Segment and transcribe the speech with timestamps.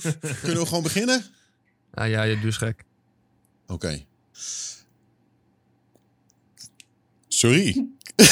[0.42, 1.24] Kunnen we gewoon beginnen?
[1.94, 2.84] Ah ja, je dus gek.
[3.66, 4.04] Oké.
[7.28, 7.86] Sorry.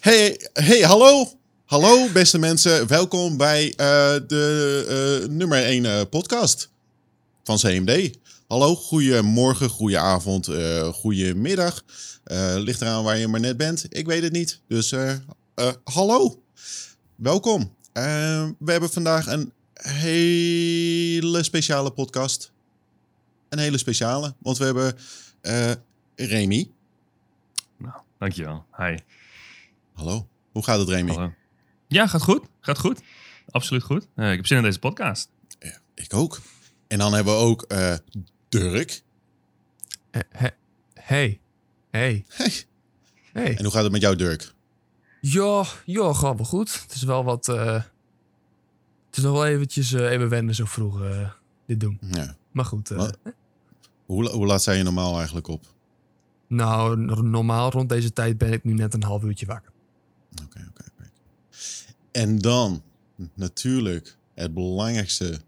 [0.00, 1.38] hey, hey, hallo.
[1.64, 2.86] Hallo, beste mensen.
[2.86, 3.74] Welkom bij uh,
[4.26, 6.70] de uh, nummer 1 uh, podcast
[7.44, 8.18] van CMD.
[8.46, 11.84] Hallo, goedemorgen, goedenavond, uh, goedemiddag.
[12.56, 13.86] ligt eraan waar je maar net bent.
[13.88, 14.60] Ik weet het niet.
[14.68, 14.94] Dus
[15.84, 16.42] hallo.
[17.16, 17.78] Welkom.
[18.58, 22.52] We hebben vandaag een hele speciale podcast.
[23.48, 24.96] Een hele speciale, want we hebben
[25.42, 25.72] uh,
[26.14, 26.70] Remy.
[27.76, 28.64] Nou, dankjewel.
[28.76, 28.96] Hi.
[29.92, 30.28] Hallo.
[30.52, 31.12] Hoe gaat het, Remy?
[31.12, 31.32] Hallo.
[31.88, 32.46] Ja, gaat goed.
[32.60, 33.00] Gaat goed.
[33.50, 34.06] Absoluut goed.
[34.16, 35.30] Uh, ik heb zin in deze podcast.
[35.58, 36.40] Ja, ik ook.
[36.88, 37.94] En dan hebben we ook uh,
[38.48, 39.02] Dirk.
[40.10, 40.52] Hey.
[40.94, 41.40] Hey.
[41.90, 42.24] Hey.
[43.32, 43.56] hey.
[43.56, 44.54] En hoe gaat het met jou, Dirk?
[45.20, 46.80] Ja, ja, gaat wel goed.
[46.82, 47.48] Het is wel wat...
[47.48, 47.74] Uh,
[49.06, 51.30] het is nog wel eventjes uh, even wennen zo vroeg uh,
[51.66, 51.98] dit doen.
[52.00, 52.36] Ja.
[52.50, 52.90] Maar goed.
[52.90, 53.14] Maar,
[54.06, 55.64] hoe, hoe laat zijn je normaal eigenlijk op?
[56.46, 59.72] Nou, normaal rond deze tijd ben ik nu net een half uurtje wakker.
[60.44, 61.10] Oké, oké, oké.
[62.10, 62.82] En dan
[63.34, 65.40] natuurlijk het belangrijkste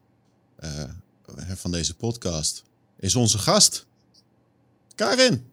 [1.37, 2.65] van deze podcast
[2.97, 3.87] is onze gast,
[4.95, 5.51] Karin.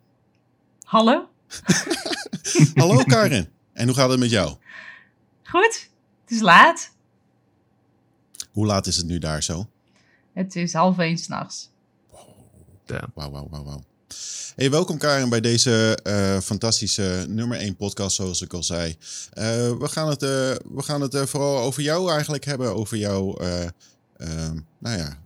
[0.84, 1.30] Hallo.
[2.76, 3.48] Hallo Karin.
[3.80, 4.58] En hoe gaat het met jou?
[5.44, 5.90] Goed.
[6.22, 6.92] Het is laat.
[8.52, 9.70] Hoe laat is het nu daar zo?
[10.34, 11.70] Het is half één s'nachts.
[13.14, 13.84] Wauw, wauw, wauw, wauw.
[14.56, 18.90] Hey, welkom Karin bij deze uh, fantastische nummer 1 podcast, zoals ik al zei.
[18.90, 18.96] Uh,
[19.72, 20.30] we gaan het, uh,
[20.74, 23.44] we gaan het vooral over jou eigenlijk hebben, over jou.
[24.78, 25.20] nou ja,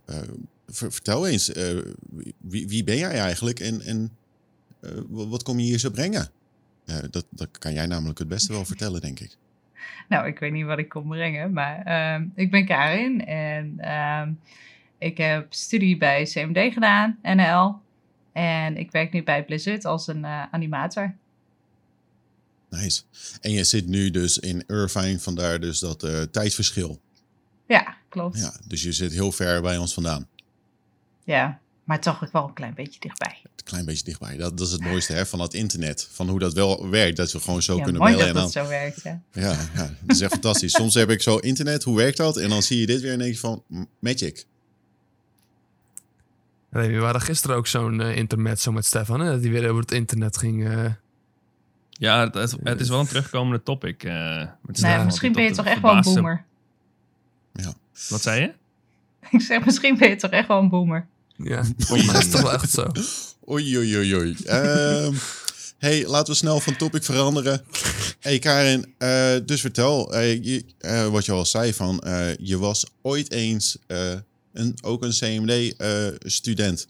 [0.68, 1.52] vertel eens,
[2.38, 4.16] wie, wie, ben jij eigenlijk en, en
[5.08, 6.30] wat kom je hier zo brengen?
[7.10, 9.36] Dat, dat kan jij namelijk het beste wel vertellen, denk ik.
[10.08, 14.22] Nou, ik weet niet wat ik kom brengen, maar uh, ik ben Karin en uh,
[14.98, 17.74] ik heb studie bij CMD gedaan, NL.
[18.32, 21.14] En ik werk nu bij Blizzard als een uh, animator.
[22.70, 23.02] Nice.
[23.40, 27.00] En je zit nu dus in Irvine, vandaar dus dat uh, tijdsverschil.
[27.66, 28.38] Ja, klopt.
[28.38, 30.28] Ja, dus je zit heel ver bij ons vandaan.
[31.24, 33.42] Ja, maar toch ook wel een klein beetje dichtbij.
[33.64, 34.36] Een klein beetje dichtbij.
[34.36, 36.08] Dat, dat is het mooiste hè, van het internet.
[36.12, 37.16] Van hoe dat wel werkt.
[37.16, 38.34] Dat we gewoon zo ja, kunnen mooi bellen.
[38.34, 38.52] dat en dan...
[38.52, 39.20] dat zo werkt, ja.
[39.32, 40.72] Ja, ja dat is echt fantastisch.
[40.80, 42.36] Soms heb ik zo internet, hoe werkt dat?
[42.36, 43.62] En dan zie je dit weer en denk je van,
[43.98, 44.44] magic.
[46.70, 49.30] Nee, we waren gisteren ook zo'n uh, internet zo met Stefan, hè?
[49.30, 50.68] dat hij weer over het internet ging.
[50.68, 50.86] Uh...
[51.90, 54.04] Ja, het, het, het, is wel een terugkomende topic.
[54.04, 56.44] Uh, met nee, misschien ben je toch echt wel een boomer.
[57.52, 57.74] Ja.
[58.08, 58.52] Wat zei je?
[59.36, 61.06] Ik zeg, misschien ben je toch echt wel een boomer.
[61.36, 62.86] Ja, mij is toch wel echt zo.
[63.50, 64.36] Oei, oei, oei, oei.
[64.46, 65.18] Um,
[65.78, 67.64] hey, laten we snel van topic veranderen.
[68.20, 72.02] Hey Karin, uh, dus vertel, je, uh, wat je al zei, van
[72.40, 73.78] je was ooit eens
[74.52, 76.86] een, ook een CMD-student.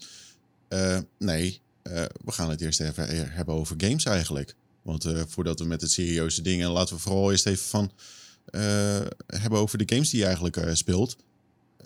[1.17, 1.61] nee,
[2.23, 4.55] we gaan het eerst even hebben over games eigenlijk.
[4.81, 7.91] Want voordat we met het serieuze dingen, laten we vooral eerst even van
[9.27, 11.15] hebben over de games die je eigenlijk speelt.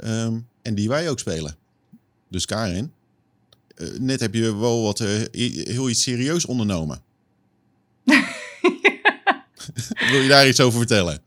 [0.03, 1.56] Um, en die wij ook spelen.
[2.29, 2.91] Dus Karin,
[4.00, 5.07] net heb je wel wat uh,
[5.63, 7.01] heel iets serieus ondernomen.
[10.09, 11.19] Wil je daar iets over vertellen?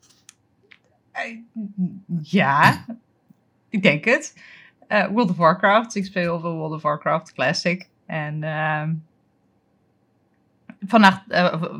[2.23, 2.87] Ja,
[3.69, 4.35] ik denk het.
[4.89, 5.95] Uh, World of Warcraft.
[5.95, 7.89] Ik speel heel veel World of Warcraft Classic.
[8.07, 8.41] En
[10.87, 11.23] vannacht,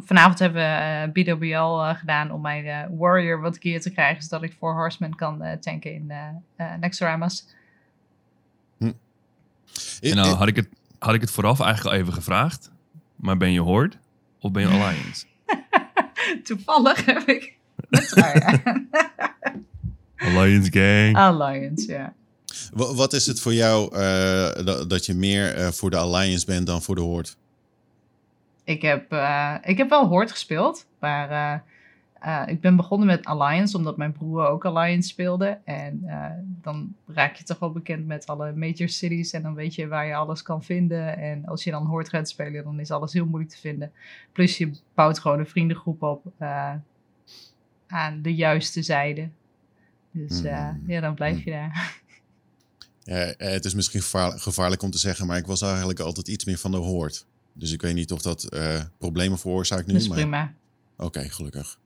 [0.05, 4.75] vanavond hebben we BWL gedaan om mijn Warrior wat gear te krijgen, zodat ik voor
[4.75, 6.13] Horseman kan tanken in
[6.81, 7.47] Nexoramas.
[10.01, 10.69] En nou had ik, het,
[10.99, 12.71] had ik het vooraf eigenlijk al even gevraagd.
[13.17, 13.97] Maar ben je Horde
[14.41, 15.27] of ben je Alliance?
[16.45, 17.57] Toevallig heb ik...
[20.17, 21.17] Alliance gang.
[21.17, 22.15] Alliance, ja.
[22.73, 26.67] Wat is het voor jou uh, dat, dat je meer uh, voor de Alliance bent
[26.67, 27.29] dan voor de Horde?
[28.65, 31.63] Ik heb, uh, ik heb wel Horde gespeeld, maar
[32.27, 35.59] uh, ik ben begonnen met Alliance, omdat mijn broer ook Alliance speelde.
[35.65, 36.27] En uh,
[36.61, 40.07] dan raak je toch wel bekend met alle major cities en dan weet je waar
[40.07, 41.17] je alles kan vinden.
[41.17, 43.93] En als je dan hoort gaat spelen, dan is alles heel moeilijk te vinden.
[44.33, 46.75] Plus je bouwt gewoon een vriendengroep op uh,
[47.87, 49.29] aan de juiste zijde.
[50.11, 50.83] Dus mm.
[50.87, 52.01] ja, dan blijf je daar.
[53.05, 54.03] Ja, het is misschien
[54.37, 57.27] gevaarlijk, om te zeggen, maar ik was eigenlijk altijd iets meer van de hoort.
[57.53, 58.49] Dus ik weet niet of dat
[58.99, 59.93] problemen veroorzaakt nu.
[59.93, 60.55] Dat is prima.
[60.97, 61.79] Oké, okay, gelukkig.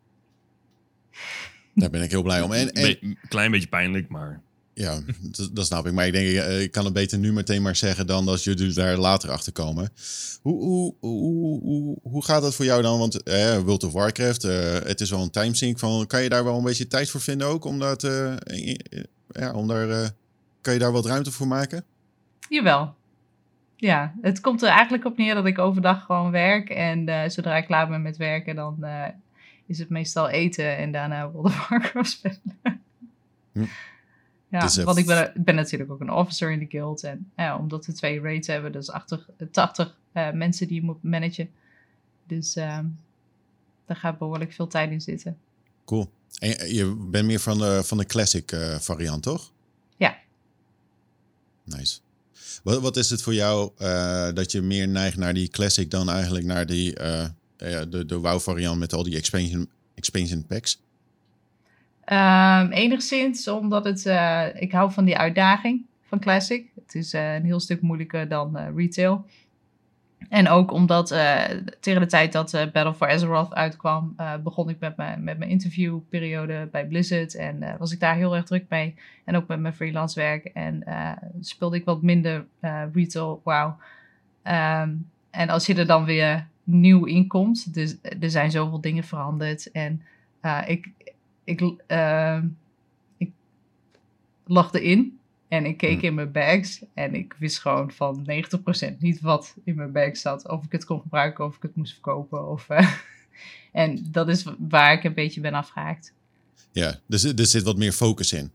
[1.74, 2.52] Daar ben ik heel blij om.
[2.52, 3.18] En, en...
[3.28, 4.40] Klein beetje pijnlijk, maar...
[4.74, 5.92] Ja, dat, dat snap ik.
[5.92, 8.72] Maar ik denk, eh, ik kan het beter nu meteen maar zeggen dan als jullie
[8.72, 9.90] daar later achter komen.
[10.42, 12.98] Hoe, hoe, hoe, hoe, hoe gaat dat voor jou dan?
[12.98, 16.06] Want eh, World of Warcraft, eh, het is wel een timesink van.
[16.06, 17.64] Kan je daar wel een beetje tijd voor vinden ook?
[17.64, 18.34] Om dat, eh,
[19.28, 20.08] ja, om daar, eh,
[20.60, 21.84] kan je daar wat ruimte voor maken?
[22.48, 22.94] Jawel.
[23.76, 26.68] Ja, het komt er eigenlijk op neer dat ik overdag gewoon werk.
[26.68, 29.04] En eh, zodra ik klaar ben met werken, dan eh,
[29.66, 32.82] is het meestal eten en daarna World of Warcraft spelen.
[33.52, 33.64] Hm.
[34.48, 37.02] Ja, Dus, want ik ben, ben natuurlijk ook een officer in de guild.
[37.02, 41.02] En ja, omdat we twee raids hebben, dus 80, 80 eh, mensen die je moet
[41.02, 41.50] managen.
[42.26, 42.84] Dus ehm,
[43.86, 45.38] daar gaat behoorlijk veel tijd in zitten.
[45.84, 46.10] Cool.
[46.38, 49.52] En je bent meer van de, van de classic eh, variant, toch?
[49.96, 50.16] Ja.
[51.64, 51.98] Nice.
[52.62, 56.10] Wat, wat is het voor jou eh, dat je meer neigt naar die classic dan
[56.10, 56.96] eigenlijk naar die,
[57.56, 60.82] de, de WoW variant met al die expansion, expansion packs?
[62.04, 66.66] Ehm, enigszins omdat het, eh, ik hou van die uitdaging van Classic.
[66.84, 69.24] Het is eh, een heel stuk moeilijker dan eh, retail.
[70.28, 71.42] En ook omdat eh,
[71.80, 75.38] tegen de tijd dat eh, Battle for Azeroth uitkwam, eh, begon ik met mijn, met
[75.38, 77.34] mijn interviewperiode bij Blizzard.
[77.34, 78.94] En eh, was ik daar heel erg druk mee.
[79.24, 80.44] En ook met mijn freelance werk.
[80.44, 83.72] En eh, speelde ik wat minder eh, retail WoW.
[84.42, 84.94] Ehm,
[85.30, 89.70] en als je er dan weer nieuw in komt, dus er zijn zoveel dingen veranderd.
[89.70, 90.02] En
[90.40, 90.88] eh, ik,
[91.44, 92.38] ik, uh,
[93.16, 93.30] ik
[94.46, 95.18] lag erin
[95.48, 96.02] en ik keek Hmm.
[96.02, 100.48] in mijn bags en ik wist gewoon van 90% niet wat in mijn bag zat.
[100.48, 102.48] Of ik het kon gebruiken of ik het moest verkopen.
[102.48, 102.92] Of, eh,
[103.72, 106.12] en dat is waar ik een beetje ben afgehaakt.
[106.72, 108.50] Ja, dus er zit wat meer focus in.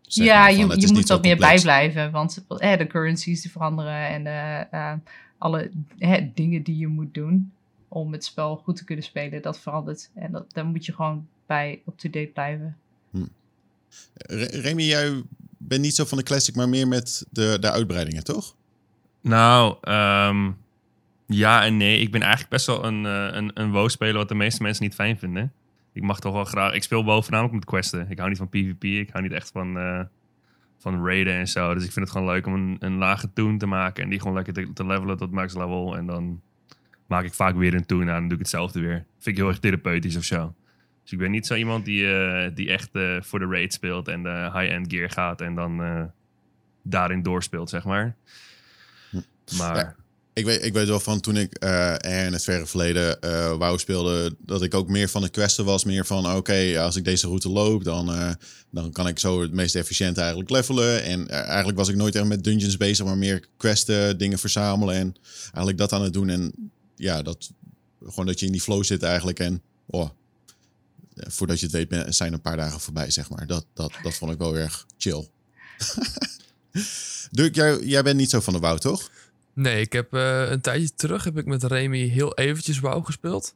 [0.00, 4.08] Zeg ja, maar je, je moet wat meer bijblijven, want eh, de currencies die veranderen
[4.08, 4.92] en de, eh,
[5.40, 7.52] alle eh, dingen die je moet doen
[7.88, 10.10] om het spel goed te kunnen spelen, dat verandert.
[10.14, 12.76] En dat, daar moet je gewoon bij up-to-date blijven.
[14.14, 15.22] Re- Remy, jij
[15.58, 18.56] bent niet zo van de classic, maar meer met de, de uitbreidingen, toch?
[19.20, 20.50] Nou, ehm,
[21.26, 22.00] ja en nee.
[22.00, 24.94] Ik ben eigenlijk best wel een, eh, een, een WoW-speler wat de meeste mensen niet
[24.94, 25.52] fijn vinden.
[25.92, 26.74] Ik mag toch wel graag...
[26.74, 28.10] Ik speel WoW voornamelijk met questen.
[28.10, 28.84] Ik hou niet van PvP.
[28.84, 30.00] Ik hou niet echt van, eh,
[30.80, 31.74] van raiden en zo.
[31.74, 34.02] Dus ik vind het gewoon leuk om een, een lage toon te maken.
[34.02, 35.96] En die gewoon lekker te, te levelen tot max level.
[35.96, 36.40] En dan
[37.06, 38.22] maak ik vaak weer een toon aan.
[38.22, 39.04] En doe ik hetzelfde weer.
[39.18, 40.54] Vind ik heel erg therapeutisch of zo.
[41.02, 44.08] Dus ik ben niet zo iemand die, eh, die echt eh, voor de raid speelt.
[44.08, 45.40] En de high-end gear gaat.
[45.40, 46.04] En dan eh,
[46.82, 48.16] daarin doorspeelt, zeg maar.
[49.58, 49.76] Maar...
[49.76, 49.94] Ja.
[50.32, 51.94] Ik weet, ik weet wel van toen ik eh,
[52.26, 55.84] in het verre verleden eh WoW speelde, dat ik ook meer van de questen was.
[55.84, 58.30] Meer van, oké, als ik deze route loop, dan, eh,
[58.70, 61.02] dan kan ik zo het meest efficiënt eigenlijk levelen.
[61.02, 65.14] En eigenlijk was ik nooit echt met dungeons bezig, maar meer questen, dingen verzamelen en
[65.42, 66.28] eigenlijk dat aan het doen.
[66.28, 66.52] En
[66.96, 67.50] ja, dat,
[68.04, 69.38] gewoon dat je in die flow zit eigenlijk.
[69.38, 70.10] En oh,
[71.14, 73.46] voordat je het weet, zijn een paar dagen voorbij, zeg maar.
[73.46, 75.28] Dat, dat, dat vond ik wel erg chill.
[77.30, 79.10] Dirk, jij, jij bent niet zo van de WoW, toch?
[79.52, 83.54] Nee, ik heb eh, een tijdje terug heb ik met Remy heel eventjes WoW gespeeld.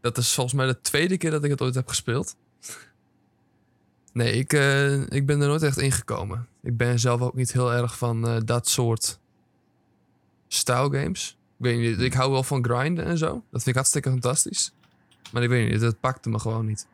[0.00, 2.36] Dat is volgens mij de tweede keer dat ik het ooit heb gespeeld.
[4.12, 6.48] Nee, ik, eh, ik ben er nooit echt ingekomen.
[6.62, 9.18] Ik ben zelf ook niet heel erg van eh, dat soort
[10.48, 11.36] style games.
[11.58, 13.32] Ik weet niet, ik hou wel van grinden en zo.
[13.32, 14.72] Dat vind ik hartstikke fantastisch.
[15.32, 16.86] Maar ik weet niet, het pakte me gewoon niet.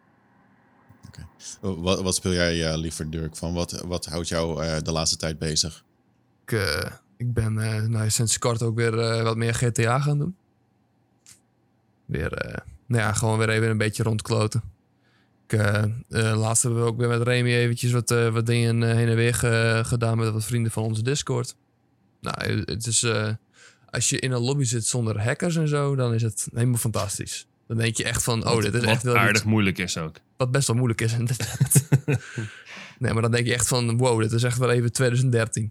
[1.61, 3.37] Wat, wat speel jij liever, Dirk?
[3.37, 5.85] Van wat, wat houdt jou de laatste tijd bezig?
[6.47, 6.53] Ik,
[7.23, 10.37] ik ben eh, nou, sinds kort ook weer eh, wat meer GTA gaan doen.
[12.05, 14.63] Weer, eh, nou ja, gewoon weer even een beetje rondkloten.
[15.47, 15.59] Ik,
[16.09, 19.83] laatst hebben we ook weer met Remy eventjes wat, wat dingen heen en weer ge-
[19.87, 21.57] gedaan met wat vrienden van onze Discord.
[22.21, 23.07] Nou, het is,
[23.91, 27.47] als je in een lobby zit zonder hackers en zo, dan is het helemaal fantastisch.
[27.67, 29.99] Dan denk je echt van, oh, Wat- dit is echt wel aardig iets moeilijk is
[29.99, 30.17] ook.
[30.37, 31.89] wat best wel moeilijk is inderdaad.
[32.99, 35.71] nee, maar dan denk je echt van, wow, dit is echt wel even 2013.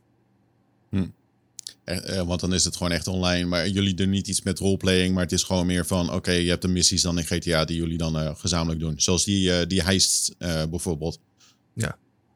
[1.83, 3.45] Eh, eh, want dan is het gewoon echt online.
[3.45, 5.13] Maar jullie doen niet iets met roleplaying.
[5.13, 6.13] Maar het is gewoon meer van...
[6.13, 9.00] Oké, je hebt de missies dan in GTA die jullie dan eh, gezamenlijk doen.
[9.00, 11.19] Zoals die, die heist eh, bijvoorbeeld.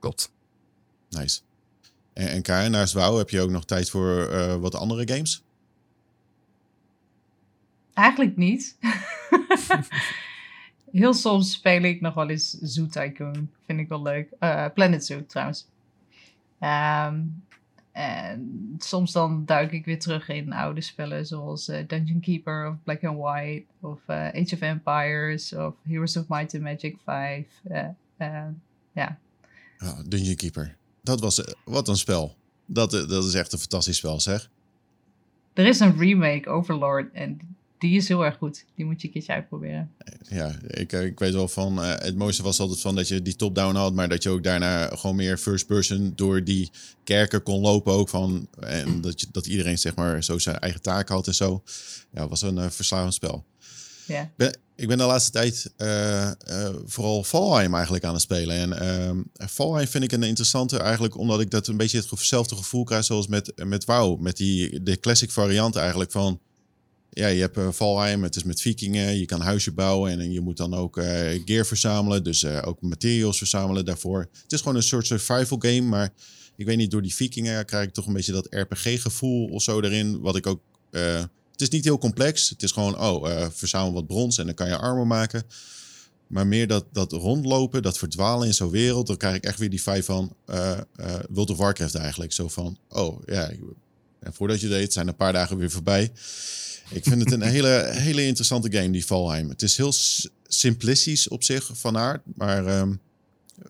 [0.05, 0.31] Klopt.
[1.09, 1.41] Nice.
[2.13, 5.43] En, en Karen, naast WoW heb je ook nog tijd voor eh, wat andere games?
[7.93, 8.77] Eigenlijk niet.
[10.91, 13.49] Heel soms speel ik nog wel eens Zoo Tycoon.
[13.65, 14.29] Vind ik wel leuk.
[14.39, 15.67] Eh, Planet Zoo trouwens.
[16.59, 17.21] Ehm,
[17.95, 22.75] en soms dan duik ik weer terug in oude spellen zoals eh, Dungeon Keeper of
[22.83, 27.47] Black and White of eh, Age of Empires of Heroes of Might and Magic 5.
[27.63, 27.87] Eh,
[28.93, 29.19] ja,
[29.77, 30.75] Ja, Dungeon Keeper.
[31.01, 31.43] Dat was...
[31.65, 32.35] wat een spel.
[32.65, 34.49] Dat, dat is echt een fantastisch spel, zeg.
[35.53, 38.65] er is een remake, Overlord, en die is heel erg goed.
[38.75, 39.91] Die moet je een keertje uitproberen.
[40.29, 41.83] Ja, ik, eh, ik weet wel van.
[41.83, 44.43] eh, het mooiste was altijd van dat je die top-down had, maar dat je ook
[44.43, 46.71] daarna gewoon meer first person door die
[47.03, 48.47] kerken kon lopen ook van.
[48.59, 51.63] En dat, je, dat iedereen zeg maar zo zijn eigen taak had en zo.
[52.11, 53.45] Ja, was een eh, verslavend spel.
[54.05, 54.31] Ja.
[54.37, 55.73] Ben, ik ben de laatste tijd
[56.85, 58.55] vooral Valheim eigenlijk aan het spelen.
[58.55, 62.83] En ehm Valheim vind ik een interessante eigenlijk omdat ik dat een beetje hetzelfde gevoel
[62.83, 64.19] krijg zoals met, met WoW.
[64.19, 66.39] Met die, de classic variant eigenlijk van...
[67.15, 70.39] Ja, je hebt eh, Valheim, het is met vikingen, je kan huisje bouwen en je
[70.41, 72.23] moet dan ook eh, gear verzamelen.
[72.23, 74.19] Dus eh, ook materials verzamelen daarvoor.
[74.43, 76.13] Het is gewoon een soort survival game, maar
[76.55, 79.79] ik weet niet, door die vikingen krijg ik toch een beetje dat RPG-gevoel of zo
[79.81, 80.19] erin.
[80.19, 80.61] Wat ik ook...
[80.91, 82.49] eh, het is niet heel complex.
[82.49, 85.43] Het is gewoon, oh, eh, verzamel wat brons en dan kan je armor maken.
[86.27, 89.69] Maar meer dat, dat rondlopen, dat verdwalen in zo'n wereld, dan krijg ik echt weer
[89.69, 92.33] die vibe van eh eh, World of Warcraft eigenlijk.
[92.33, 93.51] Zo van, oh ja,
[94.19, 96.11] en voordat je deed, zijn een paar dagen weer voorbij.
[96.89, 99.49] Ik vind het een hele, hele interessante game, die Valheim.
[99.49, 99.93] Het is heel
[100.47, 102.93] simplistisch op zich van aard, maar ehm,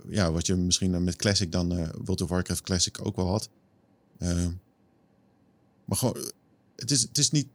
[0.09, 3.49] ja, wat je misschien met Classic dan, eh World of Warcraft Classic ook wel had.
[4.17, 4.51] Ehm,
[5.85, 6.17] maar gewoon,
[6.75, 7.47] het is, het, is niet,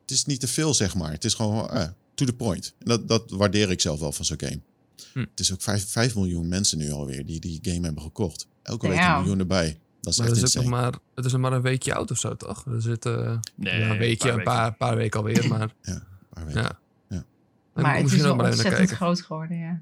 [0.00, 1.10] het is niet te veel, zeg maar.
[1.10, 2.74] Het is gewoon eh, to the point.
[2.78, 4.60] En dat, dat waardeer ik zelf wel van zo'n game.
[5.12, 5.18] Hm.
[5.18, 8.46] Het is ook 5, 5 miljoen mensen nu alweer die die game hebben gekocht.
[8.62, 9.78] Elke week een miljoen erbij.
[10.02, 10.90] Dat is Maar echt het is, ook nog insane.
[10.90, 12.64] maar, het is nog maar een weekje oud of zo, toch?
[12.64, 15.58] We zitten Nee, ja, een weekje, een paar, paar weken alweer, maar
[16.34, 16.78] Maar weet je, ja.
[17.08, 17.24] Ja.
[17.74, 18.96] Dan Maar het is wel ontzettend kijken.
[18.96, 19.80] groot geworden, ja.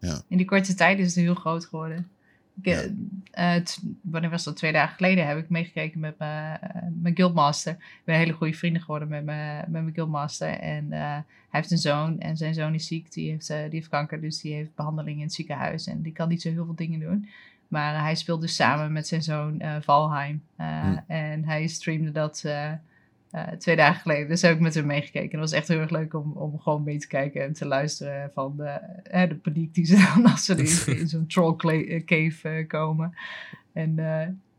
[0.00, 0.20] Ja.
[0.28, 2.08] In die korte tijd is het heel groot geworden.
[2.62, 3.54] Ik, eh, Ja.
[3.56, 4.56] eh, t- wanneer was dat?
[4.56, 7.72] Twee dagen geleden heb ik meegekeken met mijn, eh, mijn guildmaster.
[7.72, 10.48] Ik ben hele goede vrienden geworden met mijn, met mijn guildmaster.
[10.48, 13.12] En eh, hij heeft een zoon en zijn zoon is ziek.
[13.12, 15.86] Die heeft, die heeft kanker, dus die heeft behandeling in het ziekenhuis.
[15.86, 17.28] En die kan niet zo heel veel dingen doen.
[17.68, 20.42] Maar eh, hij speelt dus samen met zijn zoon eh, Valheim.
[20.56, 20.96] Eh, Hm.
[21.06, 22.44] En hij streamde dat
[23.58, 24.28] twee dagen geleden.
[24.28, 25.32] Dus heb ik met hem meegekeken.
[25.32, 27.66] En het was echt heel erg leuk om, om gewoon mee te kijken en te
[27.66, 28.80] luisteren van de,
[29.28, 31.56] de paniek die ze dan als ze in, in zo'n troll
[32.04, 33.14] cave komen.
[33.72, 33.94] En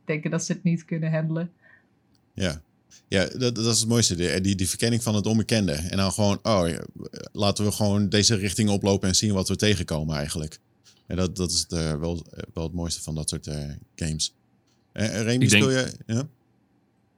[0.06, 1.52] denken dat ze het niet kunnen handelen.
[2.34, 2.62] Ja,
[3.08, 4.16] ja dat, dat is het mooiste.
[4.16, 5.74] Die, die, die verkenning van het onbekende.
[5.74, 6.68] En dan gewoon, oh,
[7.32, 10.60] laten we gewoon deze richting oplopen en zien wat we tegenkomen eigenlijk.
[11.10, 14.36] En dat, dat is eh, wel, wel het mooiste van dat soort eh, games.
[14.94, 15.94] Uh, Remy, speel je...
[16.06, 16.30] Ja?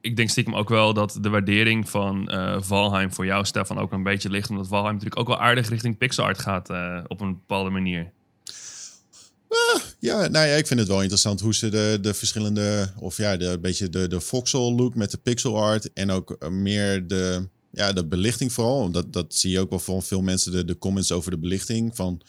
[0.02, 3.92] ik denk stiekem ook wel dat de waardering van eh, Valheim voor jou, Stefan, ook
[3.92, 4.50] een beetje ligt.
[4.50, 8.12] Omdat Valheim natuurlijk ook wel aardig richting pixel art gaat eh, op een bepaalde manier.
[10.00, 13.38] Ja, nou ja, ik vind het wel interessant hoe ze de, de verschillende, of ja,
[13.38, 17.08] de een beetje de, de voxel look met de pixel art en ook eh, meer
[17.08, 18.92] de, ja, de belichting vooral.
[18.92, 21.96] Dat, dat zie je ook wel van veel mensen, de, de comments over de belichting.
[21.96, 22.22] Van,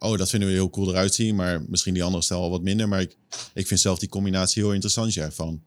[0.00, 2.62] oh, dat vinden we heel cool eruit zien, maar misschien die andere stijl al wat
[2.62, 2.88] minder.
[2.88, 3.16] Maar ik,
[3.54, 5.62] ik vind zelf die combinatie heel interessant, ja, van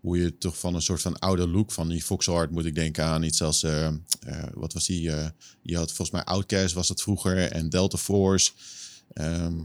[0.00, 2.74] hoe je toch van een soort van oude look van die voxel art moet ik
[2.74, 3.92] denken aan iets als, eh,
[4.54, 5.28] wat was die, eh,
[5.62, 8.50] je had volgens mij Outcast was dat vroeger en Delta Force.
[9.12, 9.60] Ehm,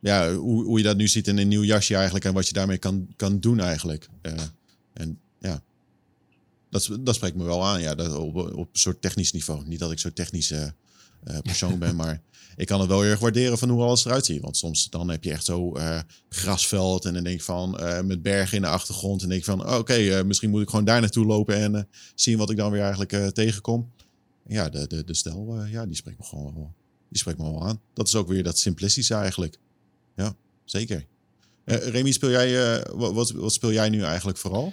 [0.00, 2.52] ja, hoe, hoe je dat nu ziet in een nieuw jasje eigenlijk en wat je
[2.52, 4.08] daarmee kan, kan doen eigenlijk.
[4.92, 5.62] En ja,
[6.70, 9.66] dat, dat spreekt me wel aan, ja, dat op, op een soort technisch niveau.
[9.66, 10.70] Niet dat ik zo'n technische eh,
[11.42, 12.22] persoon ben, maar
[12.56, 14.40] ik kan het wel erg waarderen van hoe alles eruit ziet.
[14.40, 18.00] Want soms dan heb je echt zo eh, grasveld en dan denk ik van eh,
[18.00, 20.70] met bergen in de achtergrond en denk ik van oh, oké, eh, misschien moet ik
[20.70, 21.82] gewoon daar naartoe lopen en eh,
[22.14, 23.90] zien wat ik dan weer eigenlijk eh, tegenkom.
[24.46, 26.74] Ja, de, de, de stijl, eh, ja, die spreekt me gewoon wel,
[27.08, 27.80] die spreekt me wel aan.
[27.94, 29.58] Dat is ook weer dat simplistische eigenlijk.
[30.16, 30.34] Ja,
[30.64, 31.06] zeker.
[31.64, 34.72] Eh Remy, speel jij, eh, wat, wat, speel jij nu eigenlijk vooral?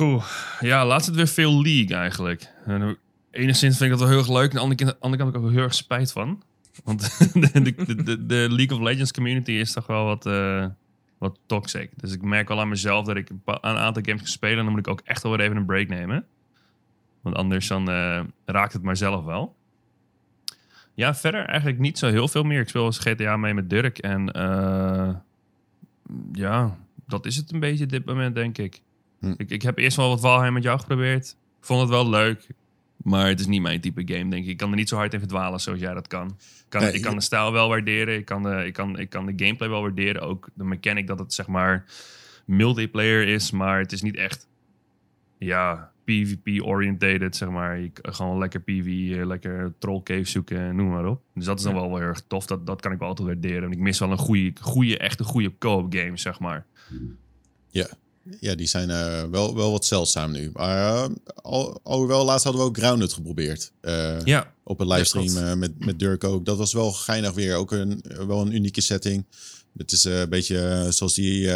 [0.00, 0.24] Oeh,
[0.60, 2.50] ja, laatst het weer veel League eigenlijk.
[2.66, 2.88] En, eh,
[3.34, 4.56] enigszins vind ik dat wel heel erg leuk.
[4.56, 6.42] Aan de andere kant, heb ik ook heel erg spijt van.
[6.84, 7.18] Want
[7.52, 10.66] de, de, de, de League of Legends community is toch wel wat, eh,
[11.18, 11.90] wat toxic.
[11.96, 14.58] Dus ik merk wel aan mezelf dat ik een, aantal games ga spelen.
[14.58, 16.26] En dan moet ik ook echt wel weer even een break nemen.
[17.20, 19.54] Want anders dan eh, raakt het maar zelf wel.
[20.94, 22.60] Ja, verder eigenlijk niet zo heel veel meer.
[22.60, 23.98] Ik speel als GTA mee met Dirk.
[23.98, 25.14] En eh,
[26.32, 28.80] ja, dat is het een beetje op dit moment, denk ik.
[29.20, 29.34] Hm.
[29.36, 31.36] Ik, ik heb eerst wel wat Valheim met jou geprobeerd.
[31.58, 32.46] Ik vond het wel leuk.
[33.04, 34.50] Maar het is niet mijn type game, denk ik.
[34.50, 36.26] Ik kan er niet zo hard in verdwalen zoals jij dat kan.
[36.28, 38.14] Ik kan, Nee, ik kan de stijl wel waarderen.
[38.14, 40.22] Ik kan de, ik, kan, ik kan de gameplay wel waarderen.
[40.22, 41.84] Ook de mechanic dat het zeg maar
[42.44, 43.50] multiplayer is.
[43.50, 44.48] Maar het is niet echt
[45.38, 47.78] ja, PvP-orientated, zeg maar.
[47.78, 51.22] Je, gewoon lekker PvE, eh, lekker troll cave zoeken, noem maar op.
[51.34, 52.46] Dus dat is dan wel wel heel erg tof.
[52.46, 53.62] Dat, dat kan ik wel altijd waarderen.
[53.62, 56.66] En ik mis wel een goede, goede echte goede co-op game, zeg maar.
[57.70, 57.86] Ja,
[58.56, 60.50] die zijn eh, wel, wel wat zeldzaam nu.
[60.52, 63.72] Maar eh, al, alhoewel, laatst hadden we ook Grounded geprobeerd.
[63.80, 66.44] Eh, Ja, Op een livestream met, met Dirk ook.
[66.44, 67.54] Dat was wel geinig weer.
[67.56, 69.24] Ook een, wel een unieke setting.
[69.76, 71.50] Het is een beetje zoals die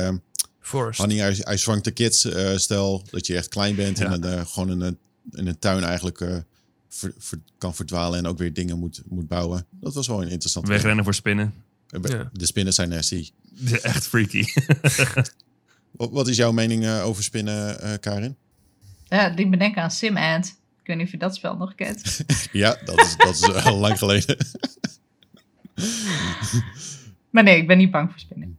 [0.60, 0.98] Forest.
[1.00, 3.02] Honey, I, I Shrunk the Kids stijl.
[3.10, 4.12] Dat je echt klein bent Ja.
[4.12, 4.98] en dan, gewoon in een,
[5.30, 6.18] in een tuin eigenlijk
[6.88, 9.66] ver- ver- kan verdwalen en ook weer dingen moet, moet bouwen.
[9.70, 10.68] Dat was wel een interessant.
[10.68, 11.54] Wegrennen voor spinnen.
[12.32, 13.30] De spinnen zijn nasty.
[13.82, 14.44] Echt freaky.
[15.90, 18.36] Wat, is jouw mening eh, over spinnen, eh, Karin?
[19.04, 20.46] Ja, die bedenken aan Sim Ant.
[20.80, 22.20] Ik weet niet of je dat spel nog kent.
[22.52, 24.36] Ja, dat is, dat is al lang geleden.
[27.30, 28.56] Maar nee, ik ben niet bang voor spinnen.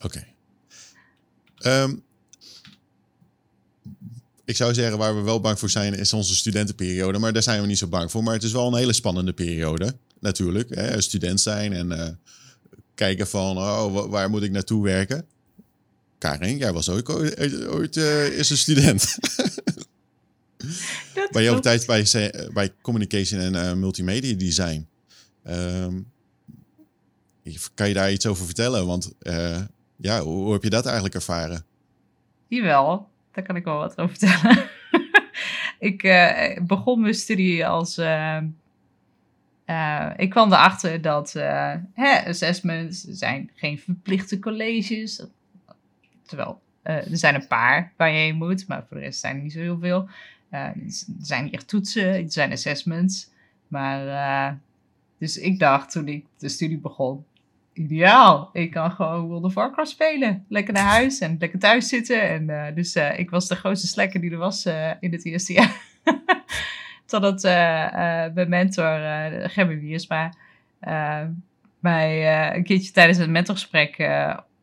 [0.00, 0.24] Oké.
[1.58, 1.94] Ehm,
[4.44, 7.18] ik zou zeggen, waar we wel bang voor zijn, is onze studentenperiode.
[7.18, 8.22] Maar daar zijn we niet zo bang voor.
[8.22, 10.74] Maar het is wel een hele spannende periode, natuurlijk.
[10.74, 11.00] Hè?
[11.00, 12.08] Student zijn en eh,
[12.94, 15.26] kijken van, oh, wa- waar moet ik naartoe werken?
[16.18, 19.16] Karin, jij was ook ooit, ooit eh, is een student.
[21.14, 21.86] Dat Maar je ook klopt.
[21.86, 24.88] tijd bij, bij communication en eh, multimedia design.
[25.42, 26.00] Ehm,
[27.74, 28.86] kan je daar iets over vertellen?
[28.86, 29.60] Want eh,
[29.96, 31.64] ja, hoe, hoe heb je dat eigenlijk ervaren?
[32.48, 34.68] Jawel, daar kan ik wel wat over vertellen.
[35.90, 37.98] ik eh, begon mijn studie als.
[37.98, 38.36] eh,
[39.64, 45.24] eh, ik kwam erachter dat eh, hè, assessments zijn geen verplichte colleges.
[46.26, 49.36] Terwijl eh, er zijn een paar waar je heen moet, maar voor de rest zijn
[49.36, 50.08] er niet zo heel veel.
[50.50, 50.74] Eh, er
[51.20, 53.30] zijn echt toetsen, er zijn assessments.
[53.68, 54.54] Maar eh,
[55.18, 57.24] dus ik dacht toen ik de studie begon,
[57.72, 58.50] ideaal.
[58.52, 60.44] Ik kan gewoon World of Warcraft spelen.
[60.48, 62.48] Lekker naar huis en lekker thuis zitten.
[62.48, 64.66] En, dus ik was de grootste slekker die er was
[65.00, 65.80] in het eerste jaar.
[67.06, 67.42] Totdat
[68.34, 70.32] mijn mentor, uh, Gerben Wiersma,
[71.78, 73.96] mij een keertje tijdens een mentorgesprek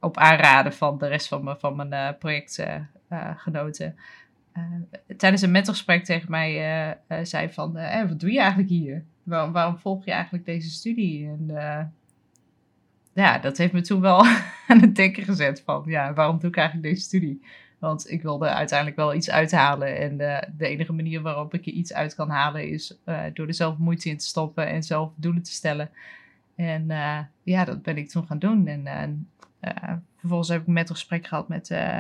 [0.01, 3.95] op aanraden van de rest van van mijn eh, projectgenoten.
[5.17, 6.89] tijdens een mentorgesprek tegen mij eh,
[7.19, 9.03] eh, zei van, eh, "Eh, wat doe je eigenlijk hier?
[9.23, 11.27] Waarom, volg je eigenlijk deze studie?
[11.27, 11.85] En eh,
[13.13, 14.25] ja, dat heeft me toen wel
[14.67, 17.41] aan het denken gezet van, ja, waarom doe ik eigenlijk deze studie?
[17.79, 19.97] Want ik wilde uiteindelijk wel iets uithalen.
[19.97, 20.17] En
[20.57, 23.77] de, enige manier waarop ik er iets uit kan halen is eh, door er zelf
[23.77, 25.89] moeite in te stoppen en zelf doelen te stellen.
[26.55, 28.67] En eh, ja, dat ben ik toen gaan doen.
[28.67, 29.03] En eh,
[29.59, 31.99] eh, vervolgens heb ik met een gesprek gehad met eh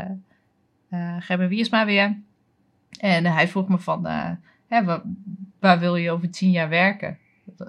[0.89, 2.17] eh Gerben Wiersma weer.
[2.99, 4.05] En hij vroeg me van,
[4.67, 5.01] hè, waar,
[5.59, 7.17] waar wil je over tien jaar werken?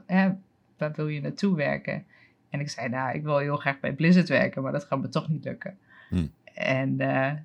[0.06, 0.30] Hè,
[0.76, 2.04] waar wil je naartoe werken?
[2.50, 5.08] En ik zei, nou, ik wil heel graag bij Blizzard werken, maar dat gaat me
[5.08, 5.78] toch niet lukken.
[6.08, 6.26] Hm.
[6.54, 6.96] En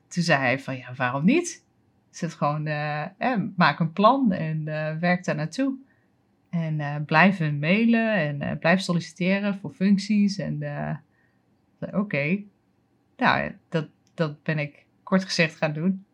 [0.07, 1.63] toen zei hij van, ja, waarom niet?
[2.09, 4.63] Zet gewoon, eh, maak een plan en
[4.99, 5.77] werk daar naartoe.
[6.49, 10.37] En eh blijven mailen en eh, blijf solliciteren voor functies.
[10.37, 10.95] En eh,
[11.99, 12.43] oké,
[13.17, 16.05] nou, dat, dat ben ik kort gezegd gaan doen.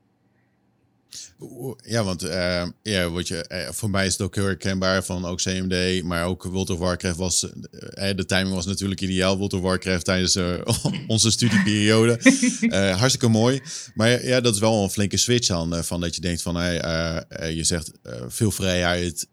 [1.86, 5.26] Ja, want eh, ja, wat je, eh, voor mij is het ook heel herkenbaar van
[5.26, 7.50] ook CMD, maar ook World of Warcraft was,
[7.94, 10.38] eh, de timing was natuurlijk ideaal, World of Warcraft tijdens
[11.08, 12.20] onze studieperiode.
[12.98, 13.62] Hartstikke mooi.
[13.94, 16.56] Maar ja, dat is wel een flinke switch dan, eh, van dat je denkt van,
[16.56, 17.92] hey, je zegt
[18.28, 19.28] veel vrijheid,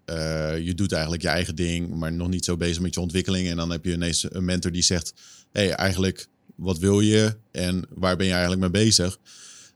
[0.65, 3.49] je doet eigenlijk je eigen ding, maar nog niet zo bezig met je ontwikkeling.
[3.49, 5.13] En dan heb je ineens een mentor die zegt,
[5.53, 9.19] hey, eigenlijk, wat wil je en waar ben je eigenlijk mee bezig?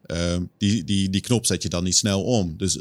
[0.07, 2.57] Uh, die, die, die knop zet je dan niet snel om.
[2.57, 2.81] Dus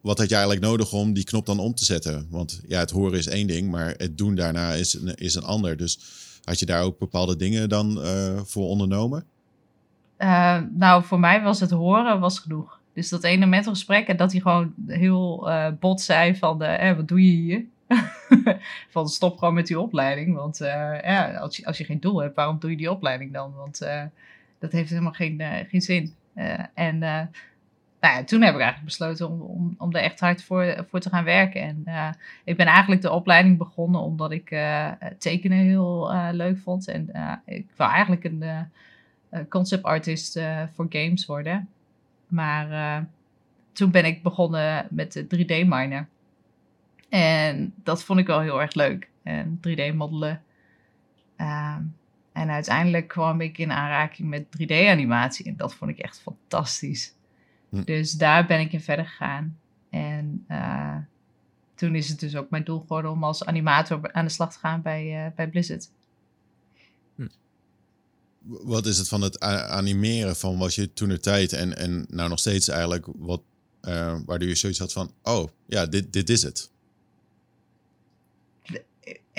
[0.00, 2.26] wat had je eigenlijk nodig om die knop dan om te zetten?
[2.30, 5.44] Want ja, het horen is één ding, maar het doen daarna is, een, is een
[5.44, 5.76] ander.
[5.76, 5.98] Dus
[6.44, 9.24] had je daar ook bepaalde dingen dan uh, voor ondernomen?
[10.18, 12.80] Uh, nou, voor mij was het horen was genoeg.
[12.94, 17.08] Dus dat ene mentorgesprek en dat hij gewoon heel uh, bot zei van, eh, wat
[17.08, 17.64] doe je hier?
[18.90, 20.34] van stop gewoon met die opleiding.
[20.34, 23.54] Want ja, als, je, als je geen doel hebt, waarom doe je die opleiding dan?
[23.54, 23.78] Want
[24.58, 26.14] dat heeft helemaal geen, geen zin.
[26.38, 26.98] Uh, en
[28.00, 31.00] nou ja, toen heb ik eigenlijk besloten om, om, om er echt hard voor, voor
[31.00, 31.60] te gaan werken.
[31.60, 32.10] En uh,
[32.44, 36.88] ik ben eigenlijk de opleiding begonnen omdat ik uh, tekenen heel leuk vond.
[36.88, 37.10] En
[37.44, 38.44] ik wou eigenlijk een
[39.48, 40.40] concept artist
[40.74, 41.68] voor games worden.
[42.28, 43.06] Maar
[43.72, 46.06] toen ben ik begonnen met de 3D-miner.
[47.08, 49.08] En dat vond ik wel heel erg leuk.
[49.22, 50.42] En 3D-moddelen.
[51.36, 51.76] Uh,
[52.38, 55.46] en uiteindelijk kwam ik in aanraking met 3D-animatie.
[55.46, 57.14] En dat vond ik echt fantastisch.
[57.68, 57.82] Hm.
[57.82, 59.58] Dus daar ben ik in verder gegaan.
[59.90, 60.96] En uh,
[61.74, 64.58] toen is het dus ook mijn doel geworden om als animator aan de slag te
[64.58, 65.90] gaan bij, uh, bij Blizzard.
[67.14, 67.28] Hm.
[68.42, 72.28] Wat is het van het animeren van was je toen de tijd en, en nou
[72.28, 73.42] nog steeds eigenlijk wat,
[73.82, 76.70] uh, waardoor je zoiets had van, oh ja, dit, dit is het.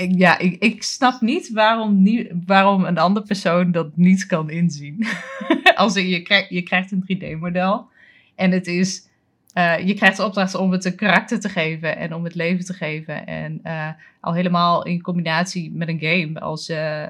[0.08, 5.06] Ja, ik, snap niet waarom, nie, waarom een andere persoon dat niet kan inzien.
[5.76, 7.88] Als je, krijgt, je krijgt een 3D-model
[8.36, 9.08] en het is,
[9.54, 12.66] uh, je krijgt de opdracht om het een karakter te geven en om het leven
[12.66, 13.26] te geven.
[13.26, 16.40] En uh, al helemaal in combinatie met een game.
[16.40, 17.08] Als uh,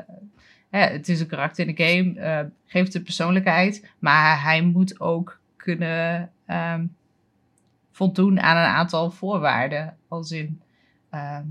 [0.69, 6.31] het is een karakter in een game, geeft de persoonlijkheid, maar hij moet ook kunnen
[6.47, 6.95] um,
[7.91, 9.97] voldoen aan een aantal voorwaarden.
[10.07, 10.61] Als in
[11.09, 11.43] ehm,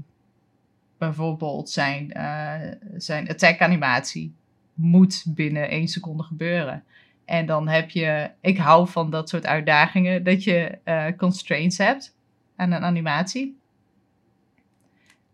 [0.99, 4.35] bijvoorbeeld zijn, eh, zijn attack animatie
[4.75, 6.85] moet binnen één seconde gebeuren.
[7.25, 12.15] En dan heb je, ik hou van dat soort uitdagingen, dat je eh, constraints hebt
[12.57, 13.59] aan een animatie.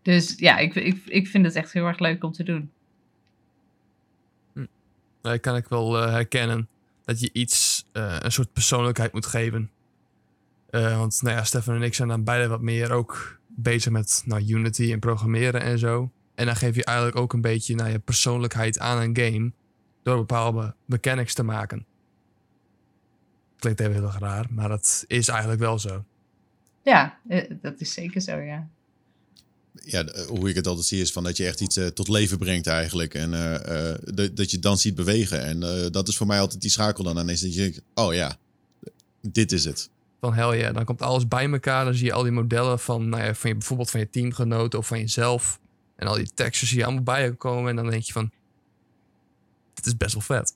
[0.01, 2.71] Dus ja, ik, ik, ik vind het echt heel erg leuk om te doen.
[5.21, 6.67] Dat kan ik wel eh, herkennen.
[7.05, 9.71] Dat je iets, een soort persoonlijkheid moet geven.
[10.69, 14.45] Want nou ja, Stefan en ik zijn dan beide wat meer ook bezig met nou,
[14.47, 16.11] Unity en programmeren en zo.
[16.35, 19.51] En dan geef je eigenlijk ook een beetje nou, je persoonlijkheid aan een game.
[20.03, 21.85] Door bepaalde mechanics te maken.
[23.59, 26.03] Klinkt even heel erg raar, maar dat is eigenlijk wel zo.
[26.83, 28.67] Ja, eh, dat is zeker zo, ja.
[29.83, 32.07] Ja, de- hoe ik het altijd zie is van dat je echt iets eh, tot
[32.07, 33.13] leven brengt eigenlijk.
[33.13, 35.43] En eh, eh, dat- dat je het dan ziet bewegen.
[35.43, 37.17] En eh, dat is voor mij altijd die schakel dan.
[37.19, 38.37] En is dat je denkt, oh ja,
[39.21, 39.89] dit is het.
[40.25, 41.85] Van hell yeah, dan komt alles bij elkaar.
[41.85, 44.79] Dan zie je al die modellen van, nou ja, van je, bijvoorbeeld van je teamgenoten
[44.79, 45.59] of van jezelf.
[45.95, 47.69] En al die textures zie je allemaal bij je komen.
[47.69, 48.31] En dan denk je van,
[49.73, 50.55] dit is best wel vet.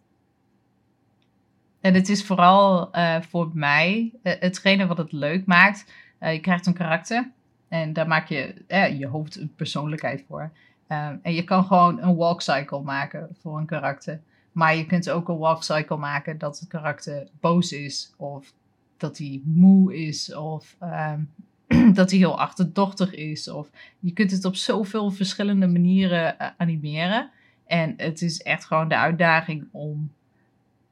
[1.81, 5.85] En het is vooral eh, voor mij eh, hetgene wat het leuk maakt.
[6.17, 7.31] Eh, je krijgt een karakter
[7.67, 8.63] en daar maak je
[8.97, 10.51] je hoofd een persoonlijkheid voor.
[10.87, 14.21] Ehm, en je kan gewoon een walk cycle maken voor een karakter.
[14.51, 18.13] Maar je kunt ook een walk cycle maken dat het karakter boos is.
[18.17, 18.53] Of
[18.99, 20.33] dat hij moe is.
[20.33, 21.21] Of ehm,
[21.93, 23.49] dat hij heel achterdochtig is.
[23.49, 27.29] Of je kunt het op zoveel verschillende manieren eh, animeren.
[27.65, 30.11] En het is echt gewoon de uitdaging om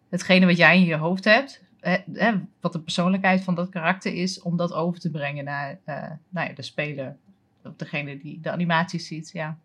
[0.10, 1.64] hetgene wat jij in je hoofd hebt,
[2.60, 6.54] wat de persoonlijkheid van dat karakter is, om dat over te brengen naar eh, nou
[6.54, 7.16] de speler.
[7.64, 9.58] Of degene die de animaties ziet, ja.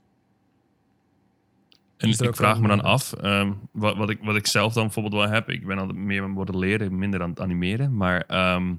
[2.02, 5.14] En ik vraag me dan af, ehm, wat, wat, ik, wat ik zelf dan bijvoorbeeld
[5.14, 5.50] wel heb.
[5.50, 7.96] Ik ben altijd meer aan het modelleren, minder aan het animeren.
[7.96, 8.74] Maar ehm,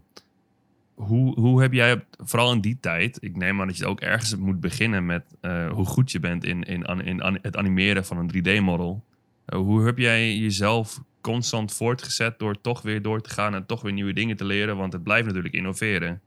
[0.94, 4.36] hoe, hoe heb jij, vooral in die tijd, ik neem aan dat je ook ergens
[4.36, 8.32] moet beginnen met eh, hoe goed je bent in, in, in het animeren van een
[8.36, 9.04] 3D-model.
[9.56, 13.94] hoe heb jij jezelf constant voortgezet door toch weer door te gaan en toch weer
[13.94, 14.78] nieuwe dingen te leren?
[14.78, 16.22] Want het blijft natuurlijk innoveren.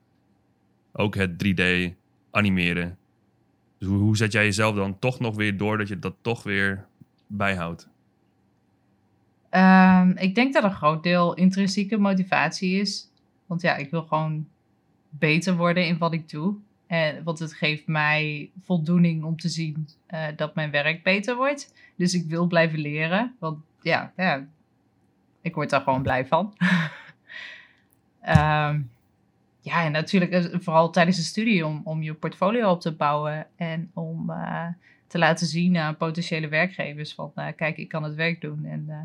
[0.92, 1.94] Ook het 3D
[2.30, 2.98] animeren.
[3.78, 6.86] Dus hoe, zet jij jezelf dan toch nog weer door dat je dat toch weer
[7.26, 7.88] bijhoudt?
[9.50, 13.10] Ehm, ik denk dat een groot deel intrinsieke motivatie is.
[13.46, 14.48] Want ja, ik wil gewoon
[15.08, 16.54] beter worden in wat ik doe.
[16.86, 21.74] En, want het geeft mij voldoening om te zien eh, dat mijn werk beter wordt.
[21.96, 23.36] Dus ik wil blijven leren.
[23.38, 24.46] Want ja, ja
[25.40, 26.52] ik word daar gewoon blij van.
[28.20, 28.80] Ehm,
[29.66, 33.46] ja, en natuurlijk eh, vooral tijdens de studie om, om je portfolio op te bouwen.
[33.56, 34.66] En om eh,
[35.06, 37.32] te laten zien aan potentiële werkgevers van...
[37.34, 38.64] eh, kijk, ik kan het werk doen.
[38.64, 39.02] En eh,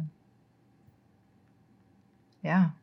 [2.39, 2.73] ja.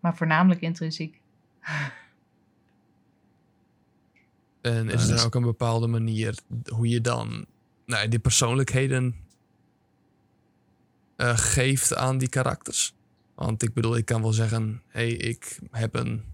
[0.00, 1.20] Maar voornamelijk intrinsiek.
[4.60, 7.46] En is er dan ook een bepaalde manier hoe je dan
[7.86, 9.14] nou, die persoonlijkheden
[11.16, 12.94] eh, geeft aan die karakters?
[13.34, 16.24] Want ik bedoel, ik kan wel zeggen, hé, hey, ik, heb een,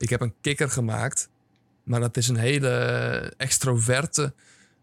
[0.00, 1.28] ik heb een kikker gemaakt,
[1.82, 2.68] maar dat is een hele
[3.36, 4.34] extroverte,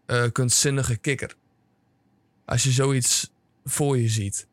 [0.06, 1.34] eh, kunstzinnige kikker.
[2.44, 3.30] Als je zoiets
[3.64, 4.46] voor je ziet,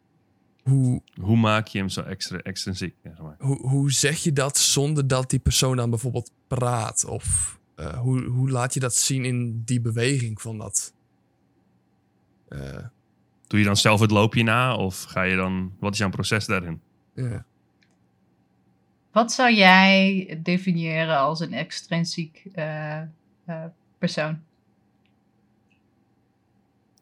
[0.63, 2.95] hoe, Hoe maak je hem zo extra extrinsiek?
[3.04, 3.36] Zeg maar?
[3.39, 7.06] hoe, hoe zeg je dat zonder dat die persoon dan bijvoorbeeld praat?
[7.06, 10.93] Of eh, hoe, hoe laat je dat zien in die beweging van dat?
[12.47, 12.78] eh,
[13.47, 14.75] Doe je dan zelf het loopje na?
[14.75, 16.82] Of ga je dan, wat is jouw proces daarin?
[17.15, 17.45] ja.
[19.15, 23.06] Wat zou jij definiëren als een extrinsiek eh, eh,
[23.97, 24.39] persoon?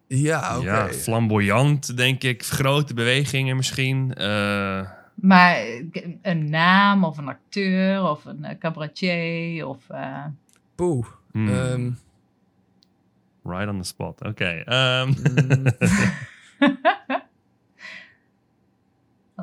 [0.07, 0.65] Ja, oké.
[0.65, 2.43] Ja, flamboyant, denk ik.
[2.43, 4.13] Grote bewegingen misschien.
[4.13, 5.65] Eh, Maar
[6.21, 9.89] een naam of een acteur of een cabaretier of...
[9.89, 10.25] eh,
[10.75, 11.05] Poeh.
[11.31, 11.91] hmm, Ehm,
[13.53, 14.21] right on the spot.
[14.25, 14.45] Oké.
[14.65, 15.13] ehm,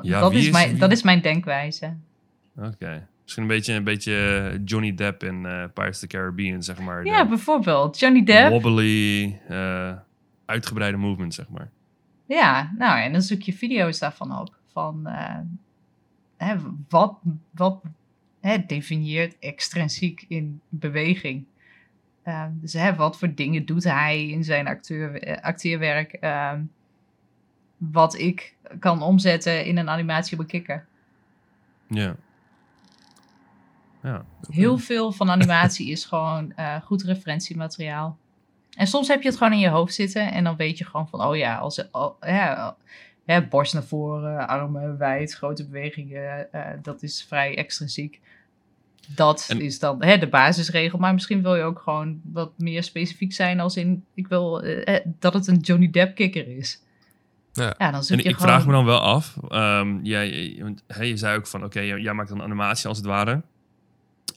[0.01, 1.95] Ja, dat, is is- mijn, wie- dat is mijn denkwijze.
[2.55, 3.07] Oké.
[3.23, 7.05] Misschien een beetje, een beetje Johnny Depp in eh Pirates of the Caribbean, zeg maar.
[7.05, 8.49] Ja, bijvoorbeeld Johnny Depp.
[8.49, 9.93] Wobbly, eh,
[10.45, 11.69] uitgebreide movement, zeg maar.
[12.25, 14.55] Ja, nou en dan zoek je video's daarvan op.
[14.71, 15.39] Van eh,
[16.37, 16.55] hè,
[16.89, 17.19] wat,
[17.51, 17.81] wat
[18.41, 21.45] hè, definieert extrinsiek in beweging?
[22.23, 26.13] Eh, dus hè, wat voor dingen doet hij in zijn acteur, eh, acteerwerk?
[26.13, 26.61] ehm,
[27.77, 30.85] wat ik kan omzetten in een animatie op een kikker.
[31.87, 32.15] Ja.
[34.03, 34.25] Ja.
[34.49, 38.17] Heel veel van animatie is gewoon eh, goed referentiemateriaal.
[38.71, 41.07] En soms heb je het gewoon in je hoofd zitten en dan weet je gewoon
[41.07, 42.75] van, oh ja, als, al, ja,
[43.25, 48.19] hè, borst naar voren, armen wijd, grote bewegingen, eh, dat is vrij extrinsiek.
[49.15, 50.99] dat En- is dan hè, de basisregel.
[50.99, 54.05] Maar misschien wil je ook gewoon wat meer specifiek zijn als in...
[54.13, 56.81] Ik wil eh, dat het een Johnny Depp kikker is.
[57.53, 57.75] Ja.
[57.91, 58.51] dan zoek En je ik gewoon...
[58.51, 59.37] vraag me dan wel af.
[59.49, 60.27] ehm jij,
[60.87, 63.41] hey, je zei ook van, oké, jij, jij maakt een animatie als het ware.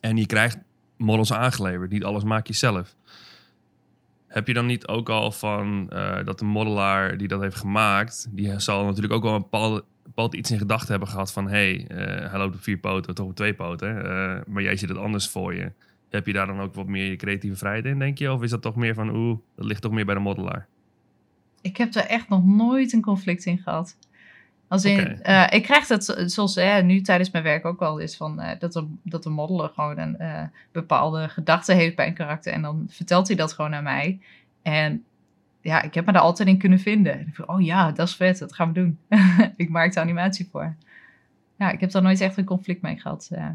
[0.05, 0.59] En je krijgt
[0.97, 1.91] models aangeleverd.
[1.91, 2.97] Niet alles maak je zelf.
[4.27, 8.29] Heb je dan niet ook al van eh, dat de modelaar die dat heeft gemaakt...
[8.31, 11.49] die zal natuurlijk ook wel een bepaalde, bepaald iets in gedachten hebben gehad van...
[11.49, 14.05] hey, eh, hij loopt op vier poten, toch op twee poten.
[14.05, 15.73] eh, maar jij ziet het anders voor je.
[16.11, 18.33] Heb je daar dan ook wat meer je creatieve vrijheid in, denk je?
[18.33, 20.67] Of is dat toch meer van, oeh, dat ligt toch meer bij de modelaar?
[21.61, 23.97] Ik heb er echt nog nooit een conflict in gehad.
[24.75, 28.17] Als in, eh, ik krijg dat zo- zoals nu tijdens mijn werk ook wel is
[28.17, 32.15] van eh, dat, de, dat de modeler gewoon een eh, bepaalde gedachte heeft bij een
[32.15, 34.21] karakter en dan vertelt hij dat gewoon aan mij.
[34.63, 35.05] En
[35.61, 37.13] ja, ik heb me daar altijd in kunnen vinden.
[37.13, 38.99] En ik oh ja, dat is vet, dat gaan we doen.
[39.57, 40.75] ik maak de animatie voor.
[41.59, 43.29] Ja, ik heb daar nooit echt een conflict mee gehad.
[43.33, 43.49] eh.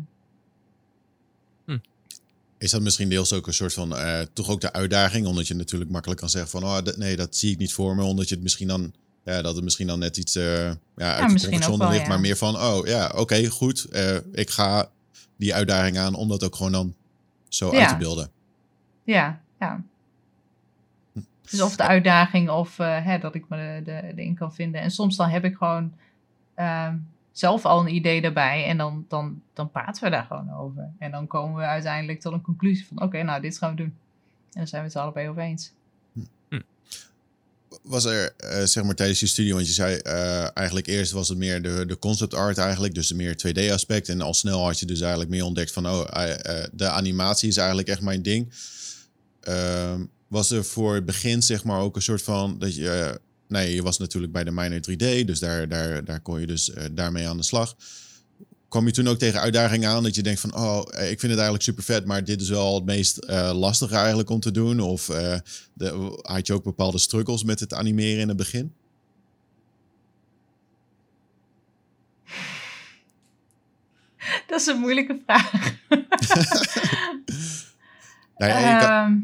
[2.57, 5.25] Is dat misschien deels ook een soort van, eh, toch ook de uitdaging?
[5.27, 7.95] Omdat je natuurlijk makkelijk kan zeggen van, oh, dat- nee, dat zie ik niet voor
[7.95, 8.03] me.
[8.03, 8.93] Omdat je het misschien dan,
[9.29, 12.07] ja, dat het misschien dan net iets eh, ja, uit ook comfortzone ligt.
[12.07, 13.83] Maar meer van, oh ja, oké, goed.
[13.83, 14.89] eh, ik ga
[15.37, 16.93] die uitdaging aan om dat ook gewoon dan
[17.47, 18.29] zo uit te beelden.
[19.03, 19.83] Ja, ja.
[21.49, 24.81] Dus of de uitdaging of eh, hè, dat ik me er- de, erin kan vinden.
[24.81, 25.93] En soms dan heb ik gewoon
[26.55, 26.97] ehm,
[27.31, 28.65] zelf al een idee daarbij.
[28.65, 30.89] En dan, dan, dan praten we daar gewoon over.
[30.99, 33.01] En dan komen we uiteindelijk tot een conclusie van...
[33.01, 33.85] Oké, nou, dit gaan we doen.
[34.51, 35.71] En dan zijn we het er allebei over eens.
[37.83, 41.29] Was er, eh, zeg maar, tijdens je studie, want je zei eh, eigenlijk eerst was
[41.29, 44.09] het meer de, de concept art eigenlijk, dus de meer 2D aspect.
[44.09, 47.57] En al snel had je dus eigenlijk meer ontdekt van, oh, eh, de animatie is
[47.57, 48.53] eigenlijk echt mijn ding.
[49.41, 53.75] Ehm, was er voor het begin, zeg maar, ook een soort van, dat je, nee,
[53.75, 57.27] je was natuurlijk bij de Minor 3D, dus daar, daar, daar kon je dus daarmee
[57.27, 57.75] aan de slag.
[58.69, 61.21] Kwam je toen ook tegen uitdagingen aan dat je denkt van, oh, eh, ik vind
[61.21, 64.51] het eigenlijk super vet, maar dit is wel het meest eh, lastige eigenlijk om te
[64.51, 64.79] doen?
[64.79, 65.35] Of eh,
[65.73, 68.73] de, had je ook bepaalde struggles met het animeren in het begin?
[74.47, 75.51] Dat is een moeilijke vraag.
[78.37, 78.59] Nou ja,
[79.05, 79.17] Ehm,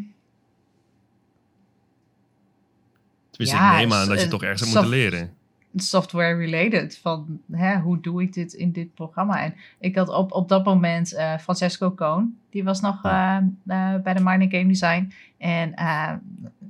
[3.32, 5.34] Ja, ik neem aan dat je toch ergens hebt moeten leren.
[5.76, 6.98] Software related.
[6.98, 9.44] Van hè, hoe doe ik dit in dit programma?
[9.44, 12.38] En ik had op, op dat moment eh, Francesco Cohn.
[12.50, 15.12] Die was nog eh, eh, bij de Mining Game Design.
[15.38, 15.70] En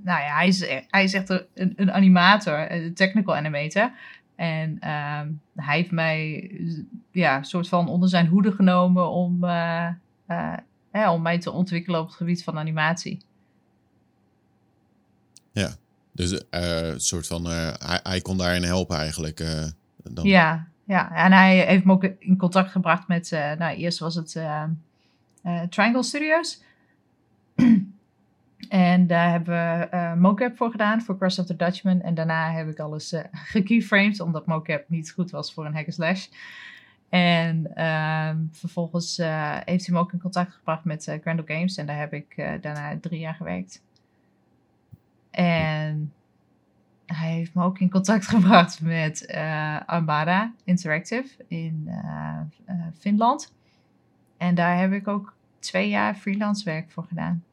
[0.04, 3.92] nou ja, hij is, hij is echt een, een animator, een technical animator.
[4.36, 6.52] En ehm, hij heeft mij
[7.12, 9.44] ja, soort van onder zijn hoede genomen om,
[10.92, 13.20] hè, om mij te ontwikkelen op het gebied van animatie.
[16.16, 19.40] Dus eh, een soort van, eh, hij, hij kon daarin helpen eigenlijk.
[19.40, 19.66] eh,
[20.04, 20.26] dan.
[20.26, 24.40] Ja, ja, en hij heeft me ook in contact gebracht met, nou eerst was het
[25.70, 26.64] Triangle Studios.
[28.70, 32.02] en daar hebben we eh, mocap voor gedaan, voor Cross of the Dutchman.
[32.02, 33.24] En daarna heb ik alles eh
[33.54, 36.28] gekeyframed, omdat mocap niet goed was voor een hack slash.
[37.10, 39.18] En ehm, vervolgens
[39.66, 41.78] heeft hij me ook in contact gebracht met Grendel Games.
[41.78, 43.82] En daar heb ik daarna drie jaar gewerkt.
[45.36, 46.14] En
[47.06, 53.54] hij heeft me ook in contact gebracht met eh Armada Interactive in eh, eh, Finland.
[54.38, 57.44] En daar heb ik ook twee jaar freelance werk voor gedaan.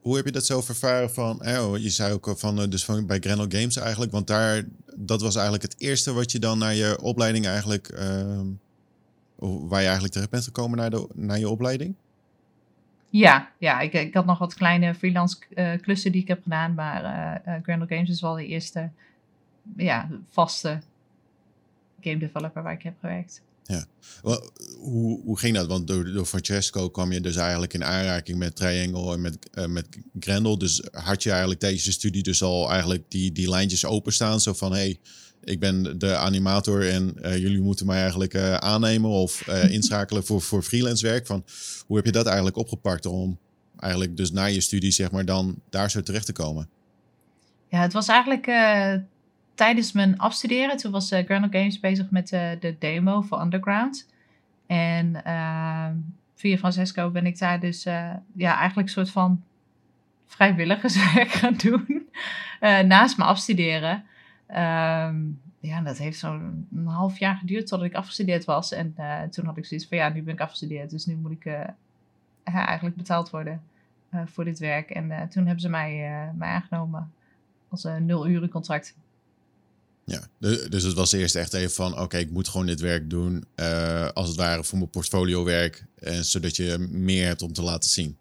[0.00, 3.18] Hoe heb je dat zelf ervaren van, oh, je zei ook van, dus van bij
[3.18, 4.64] Grendel Games eigenlijk, want daar,
[4.96, 8.46] dat was eigenlijk het eerste wat je dan naar je opleiding eigenlijk, ehm,
[9.38, 11.94] waar je eigenlijk terecht bent gekomen naar, de, naar je opleiding?
[13.18, 16.74] Ja, ja ik, ik had nog wat kleine freelance eh, klussen die ik heb gedaan.
[16.74, 18.90] Maar eh eh, Grendel Games is wel de eerste
[19.76, 20.80] ja, vaste
[22.00, 23.42] game developer waar ik heb gewerkt.
[24.22, 25.66] Wel, Hoe, hoe ging dat?
[25.66, 29.86] Want door, door Francesco kwam je dus eigenlijk in aanraking met Triangle en met, met
[30.20, 30.58] Grendel.
[30.58, 34.40] Dus had je eigenlijk tijdens studie dus al eigenlijk die, die lijntjes openstaan?
[34.40, 34.98] Zo van, hé, hey,
[35.46, 40.24] ik ben de animator en eh, jullie moeten mij eigenlijk eh, aannemen of eh, inschakelen
[40.24, 41.26] voor, voor freelance werk.
[41.26, 41.44] Van,
[41.86, 43.38] hoe heb je dat eigenlijk opgepakt om
[43.78, 46.68] eigenlijk dus na je studie zeg maar dan daar zo terecht te komen?
[47.68, 48.50] Ja, het was eigenlijk
[49.54, 50.76] tijdens mijn afstuderen.
[50.76, 54.06] Toen was Grendel Games bezig met de demo voor Underground.
[54.66, 55.22] En
[56.34, 57.82] via Francesco ben ik daar dus
[58.34, 59.42] ja, eigenlijk een soort van
[60.26, 62.08] vrijwilligerswerk gaan doen.
[62.88, 64.04] naast mijn afstuderen.
[64.46, 65.16] Ehm,
[65.60, 68.72] ja, dat heeft zo'n een half jaar geduurd totdat ik afgestudeerd was.
[68.72, 70.90] En eh, toen had ik zoiets van, ja, nu ben ik afgestudeerd.
[70.90, 71.68] Dus nu moet ik eh,
[72.42, 73.62] eigenlijk betaald worden
[74.08, 74.90] eh, voor dit werk.
[74.90, 77.12] En toen hebben ze mij, mij aangenomen
[77.68, 78.94] als een nul uren contract.
[80.04, 83.44] Ja, dus het was eerst echt even van, oké, ik moet gewoon dit werk doen,
[84.14, 87.90] als het ware voor mijn portfolio werk, en zodat je meer hebt om te laten
[87.90, 88.16] zien.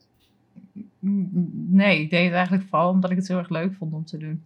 [1.69, 4.17] Nee, ik deed het eigenlijk vooral omdat ik het heel erg leuk vond om te
[4.17, 4.43] doen.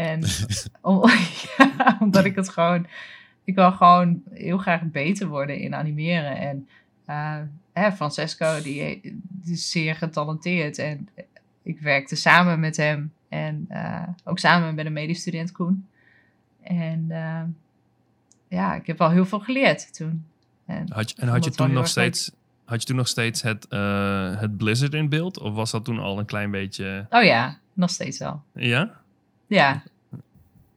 [0.00, 0.22] En
[0.80, 1.02] om-
[1.58, 2.86] ja, omdat ik het gewoon...
[3.44, 6.36] Ik wil gewoon heel graag beter worden in animeren.
[6.38, 6.68] En
[7.04, 7.36] eh,
[7.72, 10.78] hè, Francesco, die, die is zeer getalenteerd.
[10.78, 11.08] En
[11.62, 13.12] ik werkte samen met hem.
[13.28, 15.86] En eh, ook samen met een medestudent Koen.
[16.62, 17.42] En eh,
[18.48, 20.24] ja, ik heb wel heel veel geleerd toen.
[20.66, 21.86] En Had je, en had je toen nog leuk.
[21.86, 22.32] steeds,
[22.64, 23.66] had je toen nog steeds het,
[24.40, 25.38] het Blizzard in beeld?
[25.38, 27.06] Of was dat toen al een klein beetje...
[27.10, 28.42] Oh ja, nog steeds wel.
[28.52, 28.90] Ja?
[29.46, 29.82] Ja.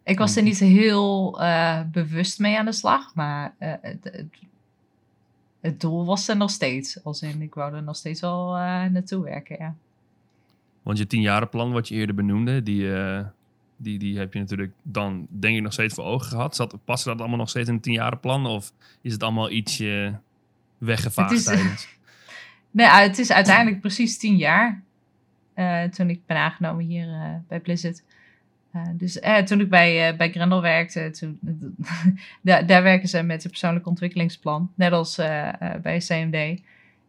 [0.03, 0.51] Ik was er Mhm.
[0.51, 4.25] niet heel eh, bewust mee aan de slag, maar eh, het, het,
[5.61, 7.03] het doel was er nog steeds.
[7.03, 9.75] Als in, ik wou er nog steeds wel eh, naartoe werken, ja.
[10.81, 12.91] Want je tienjarenplan wat je eerder benoemde, die,
[13.77, 16.55] die, die heb je natuurlijk dan denk ik nog steeds voor ogen gehad.
[16.55, 18.45] Zat, paste dat allemaal nog steeds in een tienjarenplan?
[18.45, 20.19] Of is het allemaal ietsje
[20.77, 21.87] weggevaagd Het is- tijdens?
[22.71, 24.81] Nee, het is uiteindelijk precies tien jaar
[25.91, 28.03] toen ik ben aangenomen hier bij Blizzard.
[28.73, 31.39] Eh, dus eh, toen ik bij, eh, bij Grendel werkte, toen,
[32.41, 34.71] daar, daar werken ze met een persoonlijk ontwikkelingsplan.
[34.75, 35.49] Net als eh,
[35.81, 36.61] bij CMD.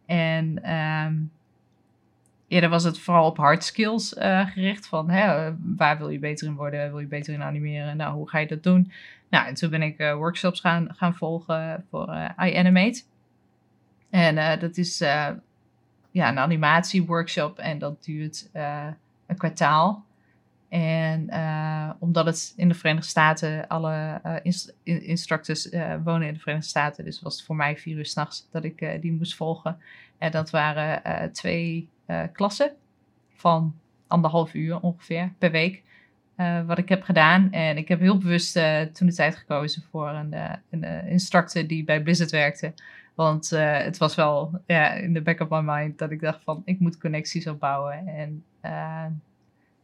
[0.05, 1.13] En ehm
[2.47, 4.15] eerder was het vooral op hard skills
[4.53, 4.87] gericht.
[4.87, 6.89] Van hè, waar wil je beter in worden?
[6.89, 7.97] Wil je beter in animeren?
[7.97, 8.91] Nou, hoe ga je dat doen?
[9.29, 13.03] Nou, en toen ben ik workshops gaan, gaan volgen voor iAnimate.
[14.09, 15.39] En dat is ja,
[16.11, 18.49] een animatieworkshop en dat duurt
[19.25, 20.05] een kwartaal.
[20.75, 26.39] En eh, omdat het in de Verenigde Staten, alle in- instructors eh, wonen in de
[26.39, 29.77] Verenigde Staten, dus was het voor mij vier uur s'nachts dat ik die moest volgen.
[30.17, 31.89] En dat waren twee
[32.31, 32.71] klassen
[33.35, 33.75] van
[34.07, 35.83] anderhalf uur ongeveer per week.
[36.65, 37.51] wat ik heb gedaan.
[37.51, 38.53] En ik heb heel bewust
[38.93, 40.35] toen de tijd gekozen voor een,
[40.69, 42.73] een instructor die bij Blizzard werkte.
[43.13, 44.61] Want het was wel
[45.01, 48.07] in de back of my mind dat ik dacht van ik moet connecties opbouwen.
[48.07, 48.43] En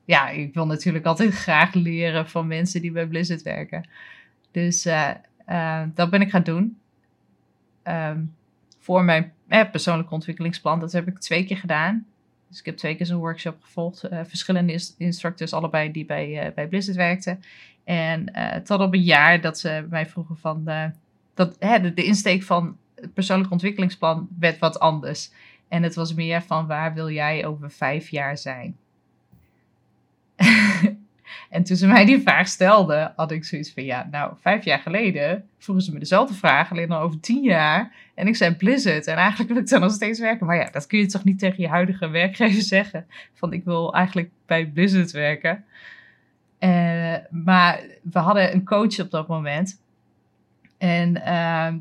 [0.05, 3.89] ja, ik wil natuurlijk altijd graag leren van mensen die bij Blizzard werken.
[4.51, 5.09] Dus eh,
[5.45, 6.77] eh, dat ben ik gaan doen.
[7.83, 8.19] Ehm,
[8.79, 10.79] voor mijn eh, persoonlijke ontwikkelingsplan.
[10.79, 12.05] Dat heb ik twee keer gedaan.
[12.49, 14.03] Dus ik heb twee keer zo'n workshop gevolgd.
[14.03, 17.43] eh, verschillende ins- instructors, allebei die bij, bij Blizzard werkten.
[17.83, 18.33] En
[18.63, 20.63] tot op een jaar dat ze mij vroegen van...
[21.33, 25.31] dat, hè, de, de insteek van het persoonlijk ontwikkelingsplan werd wat anders.
[25.67, 28.77] En het was meer van waar wil jij over vijf jaar zijn?
[31.51, 34.79] En toen ze mij die vraag stelden, had ik zoiets van ja, nou, vijf jaar
[34.79, 37.91] geleden vroegen ze me dezelfde vraag, alleen dan over tien jaar.
[38.15, 40.45] En ik zei Blizzard en eigenlijk wil ik daar nog steeds werken.
[40.45, 43.05] Maar ja, dat kun je toch niet tegen je huidige werkgever zeggen.
[43.33, 45.63] Van ik wil eigenlijk bij Blizzard werken.
[46.59, 49.81] Eh, maar we hadden een coach op dat moment.
[50.77, 51.77] En ehm,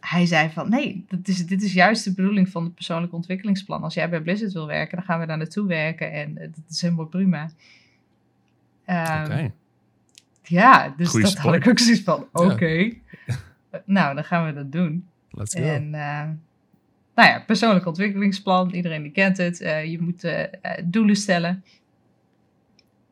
[0.00, 3.82] hij zei van nee, dat is, dit is juist de bedoeling van het persoonlijk ontwikkelingsplan.
[3.82, 6.64] Als jij bij Blizzard wil werken, dan gaan we daar naartoe werken en eh, dat
[6.68, 7.50] is helemaal prima.
[8.90, 9.48] Ehm.
[10.42, 12.66] Ja, dus Goeie dat had ik ook zoiets van, oké.
[12.66, 12.92] Ja.
[13.84, 15.08] nou, dan gaan we dat doen.
[15.30, 15.62] Let's go.
[15.62, 16.24] En uh,
[17.14, 19.60] nou ja, persoonlijk ontwikkelingsplan, iedereen die kent het.
[19.60, 20.42] Uh, je moet uh,
[20.84, 21.64] doelen stellen.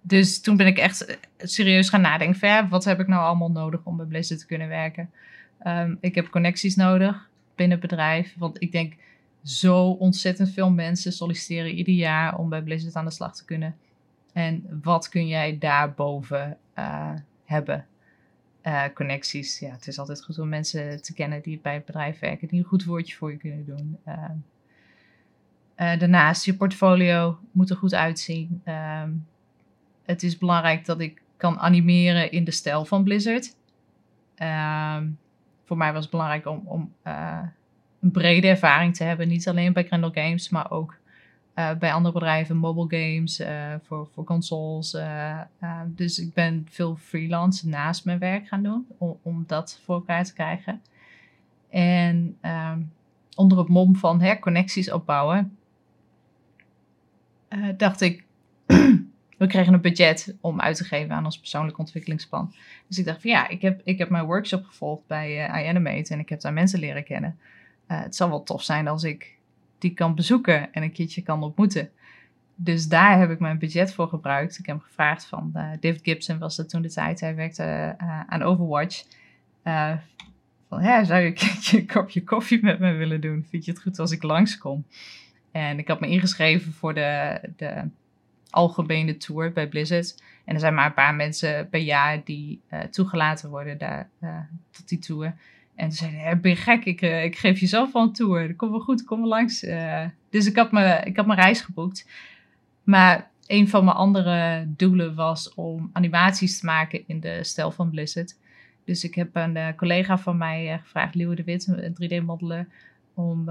[0.00, 3.50] Dus toen ben ik echt serieus gaan nadenken van, ja, wat heb ik nou allemaal
[3.50, 5.10] nodig om bij Blizzard te kunnen werken?
[5.66, 8.94] Um, ik heb connecties nodig binnen het bedrijf, want ik denk
[9.42, 13.76] zo ontzettend veel mensen solliciteren ieder jaar om bij Blizzard aan de slag te kunnen.
[14.32, 17.14] En wat kun jij daarboven uh,
[17.44, 17.86] hebben?
[18.62, 19.58] Uh, connecties.
[19.58, 22.58] Ja, het is altijd goed om mensen te kennen die bij het bedrijf werken, die
[22.58, 23.98] een goed woordje voor je kunnen doen.
[24.06, 28.62] Uh, daarnaast, je portfolio moet er goed uitzien.
[28.64, 29.26] Um,
[30.04, 33.56] het is belangrijk dat ik kan animeren in de stijl van Blizzard.
[34.36, 35.18] Um,
[35.64, 36.92] voor mij was het belangrijk om, om
[38.00, 39.28] een brede ervaring te hebben.
[39.28, 40.98] Niet alleen bij Grendel Games, maar ook
[41.58, 44.94] uh, bij andere bedrijven, mobile games, uh, voor, voor consoles.
[44.94, 45.40] Uh,
[45.86, 50.24] dus ik ben veel freelance naast mijn werk gaan doen om, om dat voor elkaar
[50.24, 50.82] te krijgen.
[51.70, 52.92] En um,
[53.34, 55.56] onder het mom van hè, connecties opbouwen,
[57.76, 58.24] dacht ik,
[59.38, 62.54] we kregen een budget om uit te geven aan ons persoonlijk ontwikkelingsplan.
[62.86, 66.18] Dus ik dacht van ja, ik heb, ik heb mijn workshop gevolgd bij iAnimate en
[66.18, 67.38] ik heb daar mensen leren kennen.
[67.86, 69.38] Het zal wel tof zijn als ik
[69.78, 71.90] die kan bezoeken en een keertje kan ontmoeten.
[72.55, 74.59] Dus daar heb ik mijn budget voor gebruikt.
[74.59, 77.20] Ik heb gevraagd van uh, David Gibson, was dat toen de tijd.
[77.20, 79.05] Hij werkte uh, aan Overwatch.
[79.64, 79.92] Uh,
[80.68, 81.34] van, ja, zou je
[81.72, 83.46] een kopje koffie met me willen doen?
[83.48, 84.84] Vind je het goed als ik langskom?
[85.50, 87.88] En ik had me ingeschreven voor de, de
[88.50, 90.22] algemene tour bij Blizzard.
[90.44, 94.38] En er zijn maar een paar mensen per jaar die eh, toegelaten worden daar, eh,
[94.70, 95.34] tot die tour.
[95.79, 98.57] En zeiden ze, ben je gek, ik, eh, geef je zelf wel een tour.
[98.57, 99.62] Komt wel goed, kom maar langs.
[99.62, 102.09] Eh, dus ik had, me, ik had mijn reis geboekt.
[102.83, 107.91] Maar een van mijn andere doelen was om animaties te maken in de stijl van
[107.91, 108.39] Blizzard.
[108.85, 112.68] Dus ik heb een eh, collega van mij gevraagd, Leeuwen de Wit, een 3D-modeler,
[113.14, 113.49] om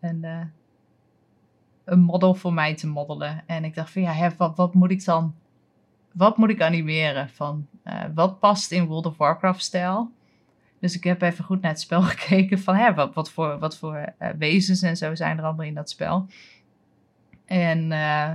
[0.00, 0.26] een,
[1.84, 3.42] een model voor mij te modellen.
[3.46, 5.34] En ik dacht van ja, wat, wat moet ik dan,
[6.12, 7.28] wat moet ik animeren?
[7.28, 7.66] Van,
[8.14, 10.10] wat past in World of Warcraft-stijl?
[10.80, 13.76] Dus ik heb even goed naar het spel gekeken van hè, wat, wat voor, wat
[13.76, 16.26] voor eh, wezens en zo zijn er allemaal in dat spel.
[17.44, 18.28] En eh,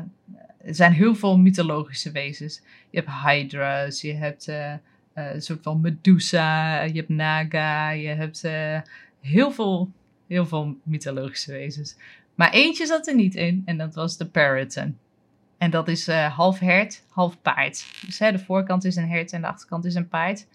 [0.58, 2.62] er zijn heel veel mythologische wezens.
[2.90, 4.74] Je hebt Hydra's, je hebt eh,
[5.14, 8.42] een soort van Medusa, je hebt Naga, je hebt
[9.22, 9.92] heel, veel,
[10.28, 11.96] heel veel mythologische wezens.
[12.36, 14.98] Maar eentje zat er niet in en dat was de Paraton.
[15.58, 17.86] En dat is half hert, half paard.
[18.06, 20.48] Dus hè, de voorkant is een hert en de achterkant is een paard.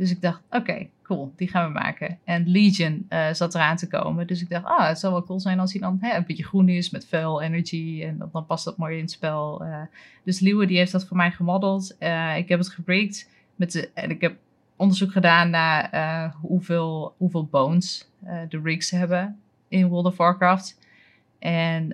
[0.00, 2.18] Dus ik dacht, oké, cool, die gaan we maken.
[2.24, 4.26] En Legion eh, zat eraan te komen.
[4.26, 6.44] Dus ik dacht, ah, het zou wel cool zijn als hij dan hè, een beetje
[6.44, 8.02] groen is met fel energy.
[8.04, 9.64] En dan, past dat mooi in het spel.
[9.64, 9.82] Eh,
[10.24, 11.96] dus Liewe die heeft dat voor mij gemodeld.
[11.98, 13.28] Eh, ik heb het gebreakt.
[13.56, 14.36] Met de, en ik heb
[14.76, 18.08] onderzoek gedaan naar hoeveel, hoeveel bones
[18.48, 20.78] de rigs hebben in World of Warcraft.
[21.38, 21.90] En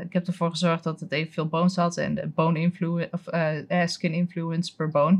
[0.00, 1.96] ik heb ervoor gezorgd dat het evenveel bones had.
[1.96, 5.18] En de bone influence, of skin influence per bone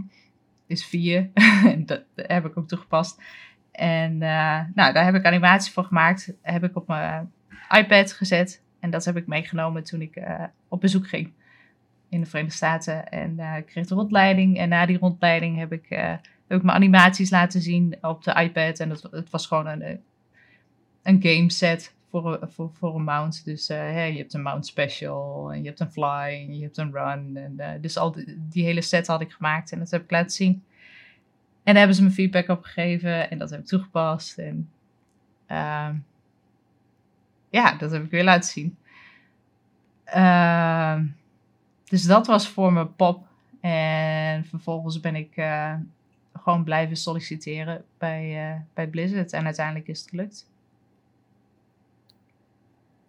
[0.67, 1.31] is 4.
[1.73, 3.23] en dat heb ik ook toegepast.
[3.73, 6.33] En eh, nou, daar heb ik animatie voor gemaakt.
[6.43, 7.33] Heb ik op mijn
[7.71, 8.63] iPad gezet.
[8.81, 11.33] En dat heb ik meegenomen toen ik eh, op bezoek ging
[12.09, 13.09] in de Verenigde Staten.
[13.09, 14.59] En eh, ik kreeg de rondleiding.
[14.59, 15.87] En na die rondleiding heb ik,
[16.49, 18.81] heb mijn animaties laten zien op de iPad.
[18.81, 20.01] En dat, het was gewoon een,
[21.03, 23.45] een game set voor, voor, een mount.
[23.45, 25.53] Dus eh, je hebt een mount special.
[25.53, 26.47] En je hebt een fly.
[26.49, 27.37] En je hebt een run.
[27.37, 29.73] En, eh, dus al die, hele set had ik gemaakt.
[29.73, 30.65] En dat heb ik laten zien.
[31.63, 33.31] En daar hebben ze me feedback op gegeven.
[33.31, 34.39] En dat heb ik toegepast.
[34.39, 34.71] En
[35.47, 35.95] ehm,
[37.51, 38.77] ja, dat heb ik weer laten zien.
[40.05, 41.07] Ehm,
[41.85, 43.27] dus dat was voor me pop.
[43.61, 45.75] En vervolgens ben ik eh,
[46.33, 49.33] gewoon blijven solliciteren bij, bij Blizzard.
[49.33, 50.47] En uiteindelijk is het gelukt.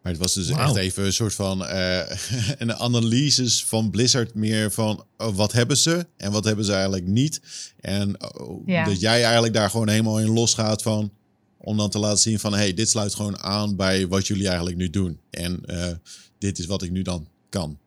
[0.07, 1.99] Maar het was dus echt even een soort van eh,
[2.57, 7.05] een analyses van Blizzard meer van oh, wat hebben ze en wat hebben ze eigenlijk
[7.05, 7.41] niet.
[7.79, 8.85] En oh, Ja.
[8.85, 11.11] dat jij eigenlijk daar gewoon helemaal in losgaat van
[11.57, 14.77] om dan te laten zien van hey, dit sluit gewoon aan bij wat jullie eigenlijk
[14.77, 15.19] nu doen.
[15.29, 15.93] En eh,
[16.37, 17.77] dit is wat ik nu dan kan.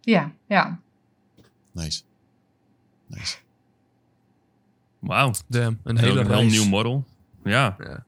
[0.00, 0.80] Ja, ja.
[1.72, 2.00] Nice.
[3.06, 3.36] Nice.
[4.98, 5.32] Wauw.
[5.48, 6.52] Damn, een Heel, hele heel reis.
[6.52, 7.04] nieuw model.
[7.44, 7.76] Ja.
[7.78, 8.04] Ja.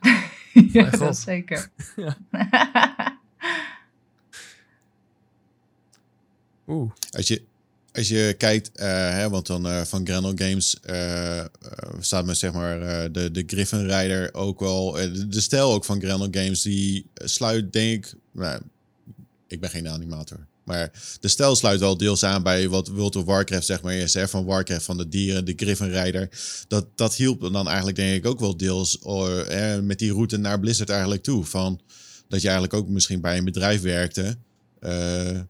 [0.72, 0.98] ja Mijn god.
[0.98, 1.70] dat zeker.
[1.96, 2.16] Ja.
[6.66, 7.42] Oeh, Als je,
[7.92, 11.44] als je kijkt, eh, hè, want dan eh, van Grendel Games eh,
[12.00, 14.92] staat me zeg maar eh, de, de Griffin Rider ook wel.
[14.92, 18.14] de, de stijl ook van Grendel Games, die sluit denk ik.
[18.32, 18.60] Nou,
[19.46, 20.46] ik ben geen animator.
[20.68, 24.14] Maar de stijl sluit wel deels aan bij wat World of Warcraft zeg maar is.
[24.14, 26.30] Hè, van Warcraft, van de dieren, de Griffin.
[26.68, 30.60] Dat, dat hielp dan eigenlijk denk ik ook wel deels eh, met die route naar
[30.60, 31.44] Blizzard eigenlijk toe.
[31.44, 31.80] Van,
[32.28, 34.36] dat je eigenlijk ook misschien bij een bedrijf werkte.
[34.80, 35.40] eh,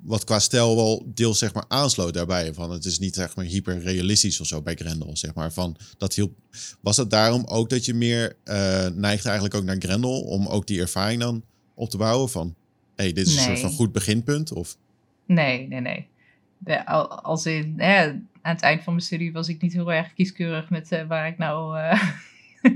[0.00, 2.54] wat qua stijl wel deels zeg maar aansloot daarbij.
[2.54, 5.52] Van het is niet zeg maar hyper realistisch of zo bij Grendel, zeg maar.
[5.52, 6.32] Van dat hielp.
[6.80, 10.66] Was het daarom ook dat je meer eh neigt eigenlijk ook naar Grendel om ook
[10.66, 12.54] die ervaring dan op te bouwen van,
[12.96, 14.76] hey, dit is een soort van goed beginpunt of
[15.26, 16.08] Nee, nee, nee.
[16.58, 18.08] De, als in, hè,
[18.42, 21.26] aan het eind van mijn studie was ik niet heel erg kieskeurig met eh, waar
[21.26, 22.02] ik nou eh,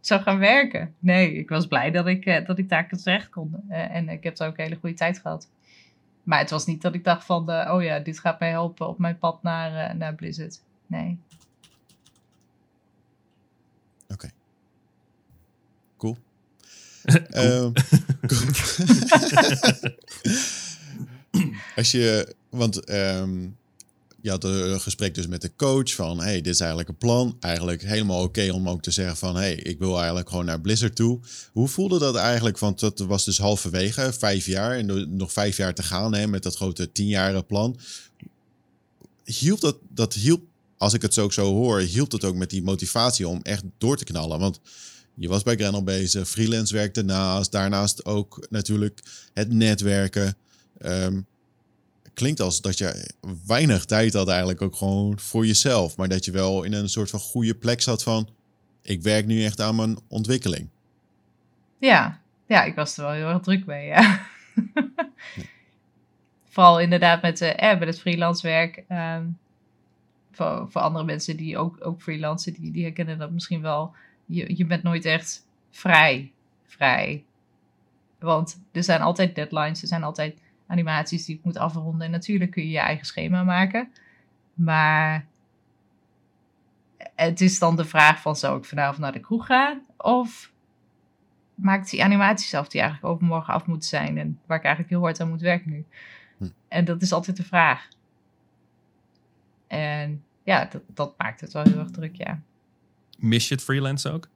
[0.00, 0.94] zou gaan werken.
[0.98, 3.68] Nee, ik was blij dat ik, eh, dat ik daar terecht kon.
[3.68, 5.48] En ik heb daar ook een hele goede tijd gehad.
[6.22, 8.98] Maar het was niet dat ik dacht van, oh ja, dit gaat mij helpen op
[8.98, 10.62] mijn pad naar, naar Blizzard.
[10.86, 11.18] Nee.
[14.08, 14.28] Oké.
[17.30, 17.70] Ehm.
[21.76, 23.46] Als je, want ehm,
[24.20, 27.36] je had een gesprek dus met de coach van, hey, dit is eigenlijk een plan.
[27.40, 30.96] Eigenlijk helemaal oké om ook te zeggen van, hey, ik wil eigenlijk gewoon naar Blizzard
[30.96, 31.20] toe.
[31.52, 32.58] Hoe voelde dat eigenlijk?
[32.58, 36.42] Want dat was dus halverwege, vijf jaar en nog vijf jaar te gaan hè, met
[36.42, 37.78] dat grote tienjaren plan.
[39.24, 40.42] Hielp dat, dat hielp,
[40.76, 43.62] als ik het zo ook zo hoor, hielp het ook met die motivatie om echt
[43.78, 44.38] door te knallen?
[44.38, 44.60] Want
[45.18, 49.00] je was bij Grendel bezig, freelance werk daarnaast, daarnaast ook natuurlijk
[49.34, 50.34] het netwerken.
[50.78, 51.20] Ehm,
[52.14, 53.10] klinkt als dat je
[53.46, 57.10] weinig tijd had eigenlijk ook gewoon voor jezelf, maar dat je wel in een soort
[57.10, 58.28] van goede plek zat van,
[58.82, 60.68] ik werk nu echt aan mijn ontwikkeling.
[61.78, 63.92] Ja, ja, ik was er wel heel erg druk mee,
[66.52, 68.84] vooral inderdaad met, eh, eh, met het freelance werk.
[68.88, 69.26] ehm,
[70.32, 73.94] voor, voor andere mensen die ook, ook freelancen, die, die herkennen dat misschien wel.
[74.28, 76.32] Je, je bent nooit echt vrij.
[76.64, 77.24] Vrij.
[78.18, 82.06] Want er zijn altijd deadlines, er zijn altijd animaties die ik moet afronden.
[82.06, 83.92] En natuurlijk kun je je eigen schema maken.
[84.54, 85.26] Maar
[87.14, 89.82] het is dan de vraag van, zou ik vanavond naar de kroeg gaan?
[89.96, 90.52] Of
[91.54, 95.02] maakt die animaties af die eigenlijk overmorgen af moeten zijn en waar ik eigenlijk heel
[95.02, 95.84] hard aan moet werken nu.
[96.38, 96.48] Hm.
[96.68, 97.88] En dat is altijd de vraag.
[99.66, 102.40] En ja, dat, dat maakt het wel heel erg druk, ja.
[103.18, 104.28] Mis je het freelance ook?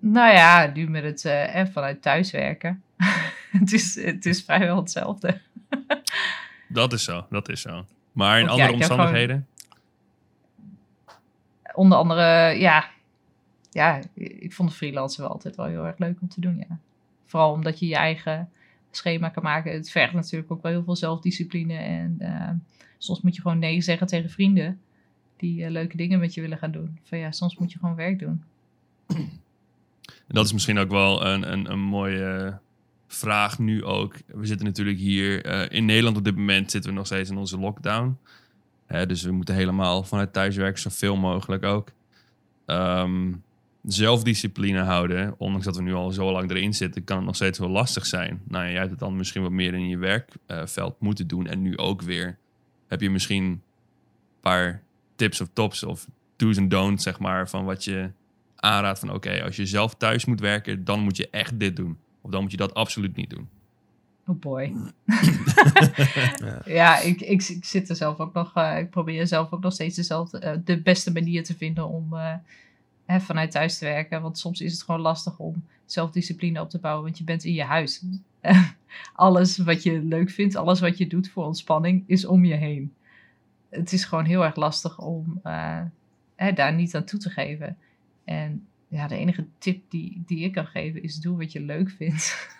[0.00, 2.82] Nou ja, nu met het eh, eh, vanuit thuiswerken.
[3.58, 5.40] het, is, het is vrijwel hetzelfde.
[6.68, 7.84] Dat is zo, dat is zo.
[8.12, 9.46] Maar in Want andere omstandigheden?
[11.74, 12.90] Onder andere, ja,
[13.70, 16.78] ja, ik vond freelancen wel altijd wel heel erg leuk om te doen, ja.
[17.24, 18.50] Vooral omdat je je eigen
[18.90, 19.72] schema kan maken.
[19.72, 21.74] Het vergt natuurlijk ook wel heel veel zelfdiscipline.
[21.74, 22.50] En eh,
[22.98, 24.80] soms moet je gewoon nee zeggen tegen vrienden
[25.38, 26.98] die eh, leuke dingen met je willen gaan doen.
[27.02, 28.42] Van ja, soms moet je gewoon werk doen.
[30.08, 32.58] En dat is misschien ook wel een, een, een mooie
[33.06, 34.16] vraag nu ook.
[34.26, 37.36] We zitten natuurlijk hier eh, in Nederland op dit moment zitten we nog steeds in
[37.36, 38.18] onze lockdown.
[39.06, 41.92] Dus we moeten helemaal vanuit thuis werken, zoveel mogelijk ook.
[42.66, 43.32] Ehm,
[43.82, 47.58] zelfdiscipline houden, ondanks dat we nu al zo lang erin zitten, kan het nog steeds
[47.58, 48.40] wel lastig zijn.
[48.44, 51.76] Nou, jij hebt het dan misschien wat meer in je werkveld moeten doen en nu
[51.76, 52.38] ook weer.
[52.86, 53.62] Heb je misschien een
[54.40, 54.82] paar
[55.18, 56.06] tips of tops of
[56.36, 58.10] do's en don'ts, zeg maar, van wat je
[58.56, 61.98] aanraadt van oké, als je zelf thuis moet werken, dan moet je echt dit doen.
[62.20, 63.48] Of dan moet je dat absoluut niet doen.
[64.26, 64.74] Oh boy.
[66.64, 68.54] ja, ik, ik, ik zit er zelf ook nog.
[68.54, 72.14] eh, ik probeer zelf ook nog steeds dezelfde, eh, de beste manier te vinden om
[72.14, 72.34] eh,
[73.06, 74.22] hè, vanuit thuis te werken.
[74.22, 77.52] Want soms is het gewoon lastig om zelfdiscipline op te bouwen, want je bent in
[77.52, 78.02] je huis.
[79.12, 82.92] alles wat je leuk vindt, alles wat je doet voor ontspanning, is om je heen.
[83.68, 85.82] Het is gewoon heel erg lastig om eh,
[86.54, 87.76] daar niet aan toe te geven.
[88.24, 91.90] En ja, de enige tip die, die ik kan geven is: doe wat je leuk
[91.90, 92.36] vindt.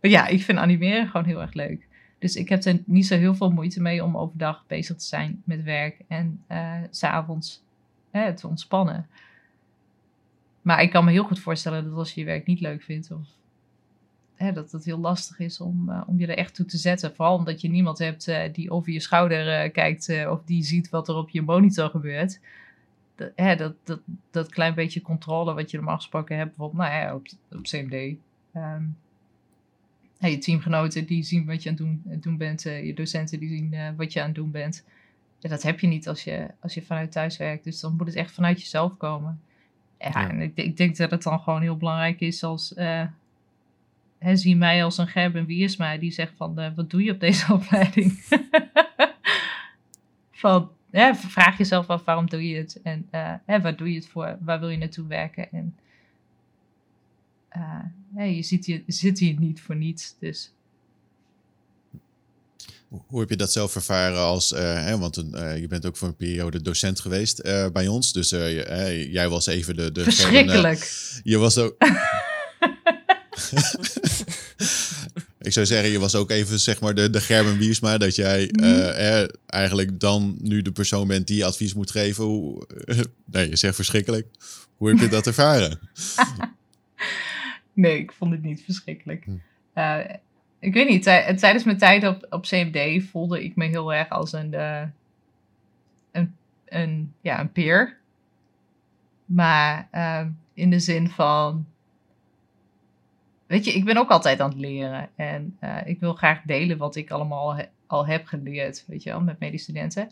[0.00, 1.86] Maar ja, ik vind animeren gewoon heel erg leuk.
[2.18, 5.42] Dus ik heb er niet zo heel veel moeite mee om overdag bezig te zijn
[5.44, 6.44] met werk en
[6.90, 7.62] s s'avonds
[8.10, 9.08] te ontspannen.
[10.62, 13.10] Maar ik kan me heel goed voorstellen dat als je je werk niet leuk vindt,
[13.10, 13.28] of
[14.40, 17.14] hè, dat het heel lastig is om, eh, om je er echt toe te zetten.
[17.14, 20.88] Vooral omdat je niemand hebt eh, die over je schouder eh, kijkt of die ziet
[20.88, 22.40] wat er op je monitor gebeurt.
[23.14, 27.02] Dat, hè, dat, dat, dat klein beetje controle wat je normaal gesproken hebt, bijvoorbeeld nou
[27.02, 28.16] ja, op, op CMD.
[28.52, 28.84] Ehm,
[30.18, 33.48] ja, je teamgenoten die zien wat je aan het doen, doen bent, je docenten die
[33.48, 34.84] zien wat je aan het doen bent.
[35.38, 37.64] Ja, dat heb je niet als je, als je vanuit thuis werkt.
[37.64, 39.40] Dus dan moet het echt vanuit jezelf komen.
[39.98, 40.28] Ja, Ja.
[40.28, 42.74] en ik, ik denk dat het dan gewoon heel belangrijk is als...
[44.20, 46.58] hè, zie mij als een Gerben Wiersma die zegt van...
[46.58, 48.24] eh, wat doe je op deze opleiding?
[50.32, 52.80] van, hè, vraag jezelf af waarom doe je het?
[52.82, 54.38] En eh, hè, waar doe je het voor?
[54.40, 55.52] Waar wil je naartoe werken?
[55.52, 55.76] En
[57.48, 60.16] eh, hè, je zit hier, zit hier niet voor niets.
[60.18, 60.52] Dus
[62.88, 66.16] Hoe heb je dat zelf ervaren als, hè, want een, je bent ook voor een
[66.16, 67.42] periode docent geweest
[67.72, 68.12] bij ons.
[68.12, 68.30] Dus
[69.10, 69.92] jij was even de...
[69.92, 70.90] de verschrikkelijk.
[71.22, 71.76] je was ook...
[75.50, 77.98] Ik zou zeggen, je was ook even zeg maar de, de Gerben Wiersma.
[77.98, 82.24] Dat jij eh, eh, eigenlijk dan nu de persoon bent die advies moet geven.
[82.24, 82.66] Hoe,
[83.24, 84.26] nee, je zegt verschrikkelijk.
[84.76, 85.78] Hoe heb je dat ervaren?
[87.72, 89.24] Nee, ik vond het niet verschrikkelijk.
[89.24, 89.30] Hm.
[89.72, 89.98] Eh,
[90.58, 94.08] ik weet niet, tij- tijdens mijn tijd op, op CMD voelde ik me heel erg
[94.08, 94.82] als een, eh,
[96.12, 96.34] een,
[96.68, 97.96] een, ja, een peer.
[99.24, 101.66] Maar eh, in de zin van.
[103.50, 105.08] Weet je, ik ben ook altijd aan het leren.
[105.16, 109.10] En eh, ik wil graag delen wat ik allemaal he- al heb geleerd, weet je
[109.10, 110.10] wel, met medestudenten.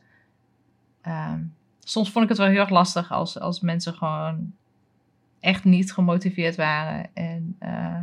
[1.01, 1.41] Ehm,
[1.79, 4.53] soms vond ik het wel heel erg lastig als, als mensen gewoon
[5.41, 7.11] echt niet gemotiveerd waren.
[7.15, 8.03] En eh,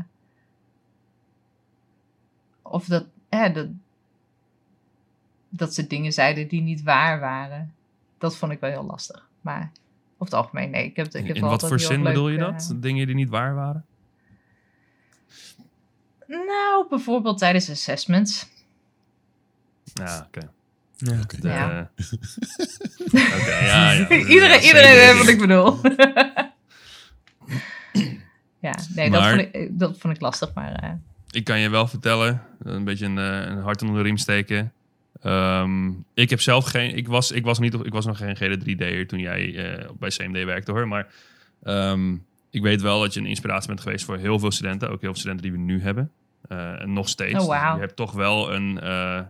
[2.62, 3.68] of dat, hè, dat,
[5.50, 7.74] dat ze dingen zeiden die niet waar waren.
[8.18, 9.30] Dat vond ik wel heel lastig.
[9.42, 9.72] Maar
[10.14, 10.86] over het algemeen, nee.
[10.86, 12.70] Ik heb, ik heb In wat voor zin bedoel je dat?
[12.76, 13.86] eh, Dingen die niet waar waren?
[16.28, 18.48] Nou, bijvoorbeeld tijdens assessments.
[19.94, 20.48] Ja, oké.
[20.98, 21.22] Ja.
[21.40, 21.90] De- Ja.
[23.40, 24.10] Oké, ja, ja.
[24.34, 25.80] iedereen Ja, iedereen weet wat ik bedoel.
[28.60, 30.54] ja, nee, dat, vond ik, dat vond ik lastig.
[30.54, 30.90] Maar eh,
[31.32, 34.74] Ik kan je wel vertellen, een beetje een, eh, een hart onder de riem steken.
[35.22, 39.06] Ehm, ik heb zelf geen, ik was, ik was, niet, ik was nog geen GD3D'er
[39.08, 40.88] toen jij eh, bij CMD werkte hoor.
[40.88, 41.08] Maar
[41.64, 42.16] ehm,
[42.56, 44.90] ik weet wel dat je een inspiratie bent geweest voor heel veel studenten.
[44.90, 46.12] Ook heel veel studenten die we nu hebben.
[46.48, 47.46] Eh, nog steeds.
[47.46, 49.22] Oh, Dus je hebt toch wel een, eh,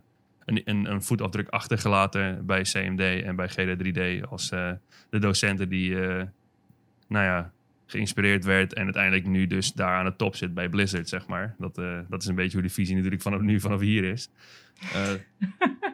[0.46, 4.72] een, een, een voetafdruk achtergelaten bij CMD en bij GD3D als eh,
[5.10, 5.96] de docenten die,
[7.08, 7.52] nou ja,
[7.86, 11.56] geïnspireerd werd en uiteindelijk nu dus daar aan de top zit bij Blizzard, zeg maar.
[11.58, 11.76] Dat,
[12.10, 14.30] dat is een beetje hoe de visie natuurlijk vanaf nu vanaf hier is.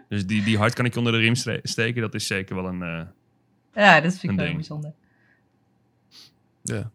[0.09, 2.01] Dus die, die hard kan ik onder de riem steken.
[2.01, 3.07] Dat is zeker wel een...
[3.73, 4.55] Ja, dat vind ik wel ding.
[4.55, 4.93] bijzonder.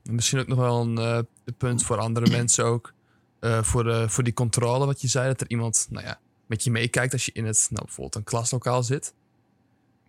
[0.03, 1.19] Misschien ook nog wel een eh,
[1.59, 2.93] punt voor andere mensen ook.
[3.41, 6.65] Eh, voor, de, voor die controle, wat je zei, dat er iemand nou ja, met
[6.65, 9.15] je meekijkt als je in het, nou, bijvoorbeeld een klaslokaal zit.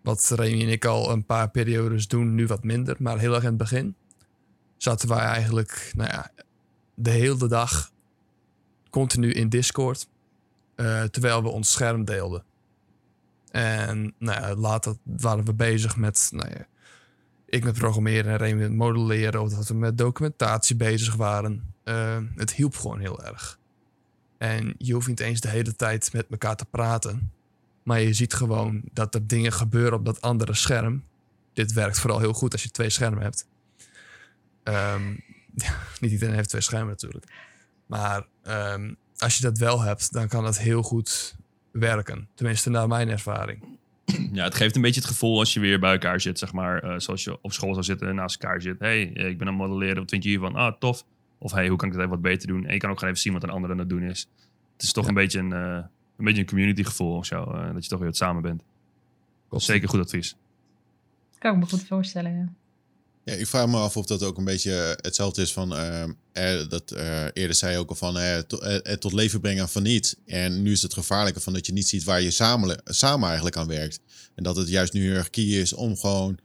[0.01, 3.43] Wat Remy en ik al een paar periodes doen, nu wat minder, maar heel erg
[3.43, 3.95] in het begin.
[4.78, 6.32] Zaten wij eigenlijk, nou ja,
[6.93, 7.91] de hele dag
[8.89, 10.07] continu in Discord,
[10.76, 12.43] eh, terwijl we ons scherm deelden.
[13.51, 16.68] En nou later waren we bezig met, nou ja,
[17.50, 19.41] ik met programmeren en Remy met modelleren.
[19.41, 21.74] Of dat we met documentatie bezig waren.
[21.84, 23.60] Eh, het hielp gewoon heel erg.
[24.38, 27.32] En je hoeft niet eens de hele tijd met elkaar te praten.
[27.84, 31.04] Maar je ziet gewoon dat er dingen gebeuren op dat andere scherm.
[31.54, 33.48] Dit werkt vooral heel goed als je twee schermen hebt.
[34.64, 35.10] Ehm,
[35.66, 37.26] ja, niet iedereen heeft twee schermen natuurlijk.
[37.86, 41.36] Maar ehm, als je dat wel hebt, dan kan dat heel goed
[41.72, 42.28] werken.
[42.36, 43.78] Tenminste, naar mijn ervaring.
[44.32, 46.84] Ja, het geeft een beetje het gevoel als je weer bij elkaar zit, zeg maar.
[46.84, 48.80] eh, zoals je op school zou zitten en naast elkaar zit.
[48.80, 49.95] hey, eh, ik ben aan het modelleren.
[49.97, 50.55] Wat vind je hiervan?
[50.55, 51.05] Ah, tof.
[51.38, 52.65] Of hey, hoe kan ik het even wat beter doen?
[52.65, 54.28] En je kan ook gewoon even zien wat een ander aan het doen is.
[54.73, 55.09] Het is toch Ja.
[55.09, 55.84] een beetje een, eh,
[56.17, 57.45] een beetje een community gevoel of zo.
[57.73, 58.63] dat je toch weer wat samen bent.
[59.51, 60.36] Zeker goed advies.
[61.38, 62.47] Kan ik me goed voorstellen, ja.
[63.28, 65.75] Ja, ik vraag me af of dat ook een beetje hetzelfde is van...
[65.75, 68.43] ehm, er, dat eh, eerder zei ook al van eh, eh,
[68.84, 70.17] het tot leven brengen van niet.
[70.25, 73.67] En nu is het gevaarlijke van dat je niet ziet waar je samen, eigenlijk aan
[73.67, 73.99] werkt.
[74.36, 76.38] En dat het juist nu heel erg key is om gewoon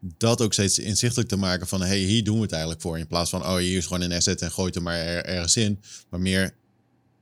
[0.00, 1.82] dat ook steeds inzichtelijk te maken van...
[1.82, 2.98] hey, hier doen we het eigenlijk voor.
[2.98, 5.24] In plaats van, oh, hier is gewoon een asset en gooi het er maar er-
[5.24, 5.80] ergens in.
[6.10, 6.54] Maar meer,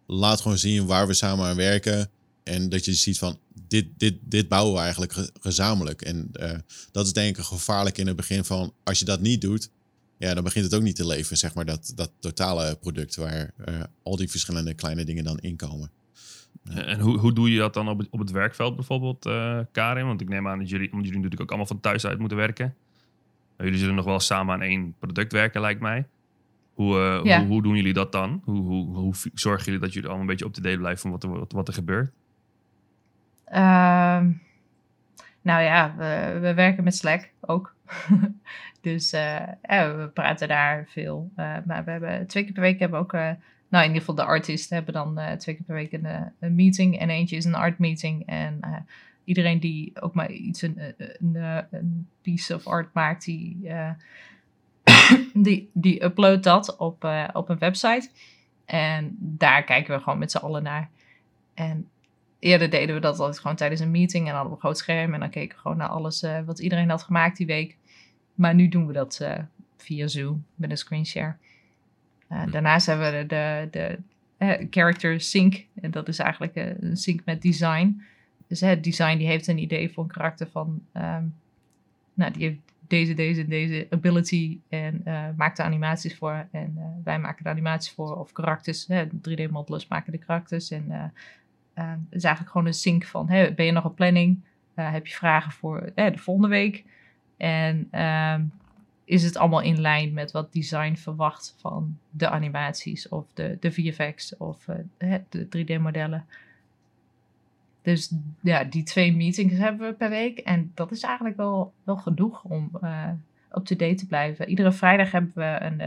[0.07, 2.11] laat gewoon zien waar we samen aan werken.
[2.43, 3.39] En dat je ziet van,
[3.73, 6.03] dit, dit, dit bouwen we eigenlijk ge- gezamenlijk.
[6.03, 6.59] En eh,
[6.93, 9.71] dat is denk ik gevaarlijk in het begin van, als je dat niet doet,
[10.19, 13.53] ja, dan begint het ook niet te leven, zeg maar, dat, dat totale product waar
[13.65, 15.91] eh, al die verschillende kleine dingen dan inkomen.
[16.71, 20.07] En hoe, hoe doe je dat dan op het, op het werkveld bijvoorbeeld, eh, Karin?
[20.07, 22.37] Want ik neem aan dat jullie, omdat jullie natuurlijk ook allemaal van thuis uit moeten
[22.37, 22.75] werken.
[23.57, 26.07] Eh, jullie zullen nog wel samen aan één product werken, lijkt mij.
[26.75, 27.39] Hoe, eh, Ja.
[27.39, 28.41] hoe, hoe doen jullie dat dan?
[28.45, 31.11] Hoe, hoe, hoe zorgen jullie dat jullie allemaal een beetje op te date blijven van
[31.11, 32.13] wat er, wat, wat er gebeurt?
[33.53, 34.31] Ehm,
[35.43, 37.75] nou ja, we, we werken met Slack ook.
[38.81, 41.31] dus eh, ja, we praten daar veel.
[41.37, 43.13] Eh, maar we hebben twee keer per week hebben ook...
[43.13, 43.31] eh,
[43.69, 46.99] nou, in ieder geval de artiesten hebben dan twee keer per week een, meeting.
[46.99, 48.27] En eentje is een art meeting.
[48.27, 48.61] En
[49.25, 53.91] iedereen die ook maar iets, een, een, een, piece of art maakt, die, eh,
[55.35, 58.11] die, die uploadt dat op, op een website.
[58.65, 60.91] En daar kijken we gewoon met z'n allen naar.
[61.55, 61.89] En
[62.43, 64.27] eerder deden we dat altijd gewoon tijdens een meeting.
[64.27, 65.15] En hadden we een groot scherm.
[65.15, 67.77] En dan keken we gewoon naar alles eh, wat iedereen had gemaakt die week.
[68.35, 69.39] Maar nu doen we dat eh,
[69.77, 71.35] via Zoom met een screenshare.
[72.29, 73.99] Eh, daarnaast hebben we de, de,
[74.39, 75.65] de character sync.
[75.81, 78.03] En dat is eigenlijk een sync met design.
[78.47, 80.83] Dus het design die heeft een idee voor een karakter van...
[80.93, 81.25] ehm,
[82.15, 85.03] nou, die heeft deze, deze, deze ability en
[85.37, 86.47] maakt de animaties voor.
[86.51, 88.17] En wij maken de animaties voor.
[88.17, 88.89] Of karakters.
[89.29, 90.71] 3D-modelers maken de karakters.
[90.71, 91.13] En
[91.75, 93.27] eh, eh, het is eigenlijk gewoon een sync van...
[93.27, 94.41] Ben je nog op planning?
[94.75, 96.85] Eh, heb je vragen voor de volgende week?
[97.37, 98.45] En ehm,
[99.05, 103.73] is het allemaal in lijn met wat design verwacht van de animaties of de, de
[103.73, 104.69] VFX of
[104.99, 106.27] eh, de 3D-modellen.
[107.83, 110.39] Dus ja, die twee meetings hebben we per week.
[110.39, 113.09] En dat is eigenlijk wel, wel genoeg om eh
[113.57, 114.49] up-to-date te blijven.
[114.49, 115.81] Iedere vrijdag hebben we een,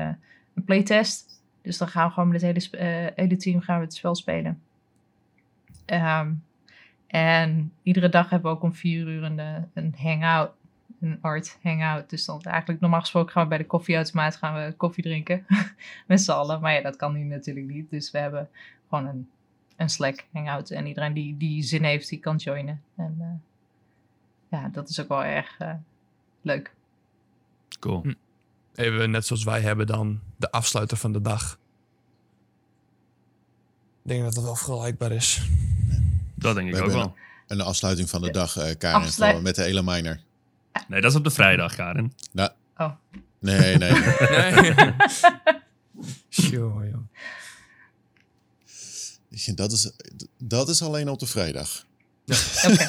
[0.54, 1.42] een playtest.
[1.62, 4.62] Dus dan gaan we gewoon met het hele, hele team gaan we het spel spelen.
[5.86, 6.34] Ehm,
[7.08, 10.52] en iedere dag hebben we ook om vier uur een, eh, een hangout.
[11.02, 12.10] Een art hangout.
[12.10, 15.46] Dus dan eigenlijk normaal gesproken gaan we bij de koffieautomaat gaan we koffie drinken.
[16.08, 16.62] met z'n allen.
[16.62, 17.90] Maar ja, dat kan nu natuurlijk niet.
[17.90, 18.50] Dus we hebben
[18.90, 19.30] gewoon een,
[19.76, 20.70] een Slack hangout.
[20.70, 22.82] En iedereen die, die zin heeft, die kan joinen.
[22.96, 25.74] En eh, ja, dat is ook wel erg eh,
[26.42, 26.74] leuk.
[27.80, 28.02] Cool.
[28.02, 28.14] Hm.
[28.76, 31.60] Even net zoals wij hebben dan de afsluiter van de dag.
[34.04, 35.50] Ik denk dat dat wel vergelijkbaar is.
[36.46, 37.16] Dat denk ik We ook hebben- wel.
[37.48, 40.22] En de afsluiting van de dag, eh Karin, Afsluit- met de hele miner.
[40.88, 42.14] Nee, dat is op de vrijdag, Karin.
[42.32, 42.92] Nou, Oh.
[43.40, 43.92] nee, nee.
[43.92, 44.94] Nee.
[46.30, 47.08] Sure, joh.
[49.56, 49.92] dat, is,
[50.38, 51.86] dat is alleen op de vrijdag.
[52.66, 52.88] Oké.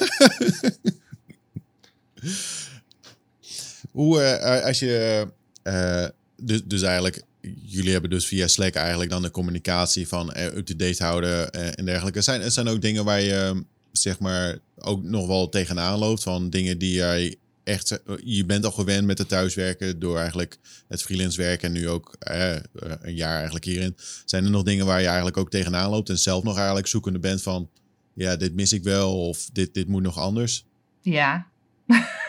[3.93, 5.27] Hoe, eh, als je,
[5.63, 7.23] eh, dus, dus eigenlijk,
[7.63, 11.85] jullie hebben dus via Slack eigenlijk dan de communicatie van eh, up-to-date houden eh, en
[11.85, 12.23] dergelijke.
[12.23, 16.51] Zijn, er zijn ook dingen waar je zeg maar ook nog wel tegenaan loopt van
[16.51, 21.03] dingen die jij echt, eh, je bent al gewend met het thuiswerken door eigenlijk het
[21.03, 23.97] freelance werken en nu ook een jaar eigenlijk hierin.
[24.25, 27.19] Zijn er nog dingen waar je eigenlijk ook tegenaan loopt en zelf nog eigenlijk zoekende
[27.19, 27.71] bent van,
[28.15, 30.65] ja, dit mis ik wel of dit, dit moet nog anders?
[31.01, 31.47] Ja.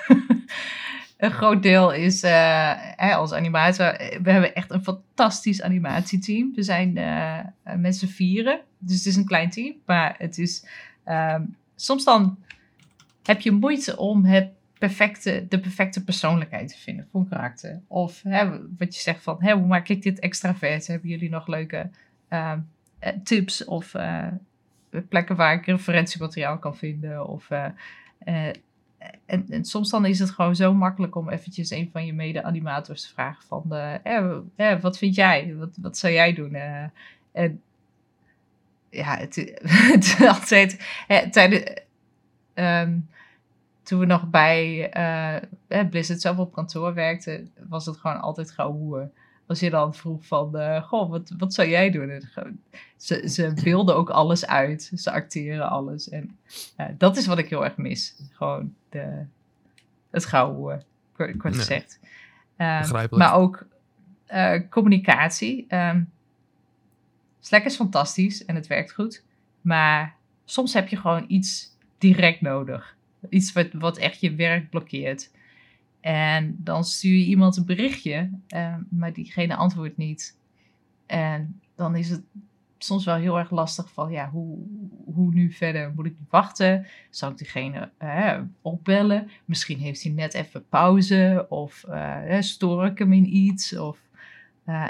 [1.17, 3.91] een groot deel is uh, hè, als animator.
[4.21, 6.51] We hebben echt een fantastisch animatieteam.
[6.55, 6.93] We zijn
[7.77, 8.59] met z'n vieren.
[8.77, 9.75] Dus het is een klein team.
[9.85, 10.65] Maar het is.
[11.05, 12.37] Um, soms dan
[13.23, 14.49] heb je moeite om het
[14.79, 17.81] perfecte, de perfecte persoonlijkheid te vinden voor een karakter.
[17.87, 20.87] Of hè, wat je zegt van, hè, hoe maak ik dit extra vet?
[20.87, 21.89] Hebben jullie nog leuke
[22.29, 22.53] uh,
[23.23, 23.91] tips of
[25.09, 27.27] plekken waar ik referentiemateriaal kan vinden?
[27.27, 27.49] Of,
[29.25, 33.01] en, en, soms dan is het gewoon zo makkelijk om eventjes een van je mede-animators
[33.01, 33.63] te vragen van,
[34.55, 35.55] hè, wat vind jij?
[35.55, 36.55] Wat, wat zou jij doen?
[37.31, 37.61] en
[38.89, 40.85] ja, het, altijd
[41.31, 41.63] tijdens...
[42.53, 43.09] Um,
[43.83, 44.89] toen we nog bij
[45.89, 49.09] Blizzard zelf op kantoor werkten, was het gewoon altijd gauw
[49.47, 52.21] Als je dan vroeg van, uh, goh, wat, wat zou jij doen?
[52.97, 54.91] Ze, ze beelden ook alles uit.
[54.95, 56.09] Ze acteren alles.
[56.09, 56.37] En
[56.77, 58.15] uh, dat is wat ik heel erg mis.
[58.31, 59.25] Gewoon de,
[60.09, 60.79] het gauw
[61.13, 61.99] kort, kort gezegd.
[62.57, 63.07] Nee.
[63.09, 63.65] maar ook
[64.69, 65.65] communicatie.
[65.75, 66.09] Um,
[67.39, 69.23] Slack is fantastisch en het werkt goed.
[69.61, 72.95] Maar soms heb je gewoon iets direct nodig.
[73.29, 75.31] Iets wat, wat echt je werk blokkeert.
[76.07, 80.37] En dan stuur je iemand een berichtje, uh, maar diegene antwoordt niet.
[81.05, 82.21] En dan is het
[82.77, 84.57] soms wel heel erg lastig van, ja, hoe,
[85.13, 85.91] hoe nu verder?
[85.95, 86.85] Moet ik wachten?
[87.09, 89.29] Zal ik diegene uh, opbellen?
[89.45, 93.77] Misschien heeft hij net even pauze of uh, stoor ik hem in iets?
[93.77, 93.99] Of,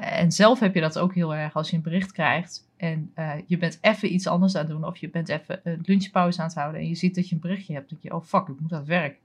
[0.02, 3.14] en zelf heb je dat ook heel erg als je een bericht krijgt en
[3.46, 4.86] je bent even iets anders aan het doen.
[4.86, 6.82] Of je bent even een lunchpauze aan het houden.
[6.82, 7.90] En je ziet dat je een berichtje hebt.
[7.90, 9.20] Dat je, oh fuck, ik moet het werk.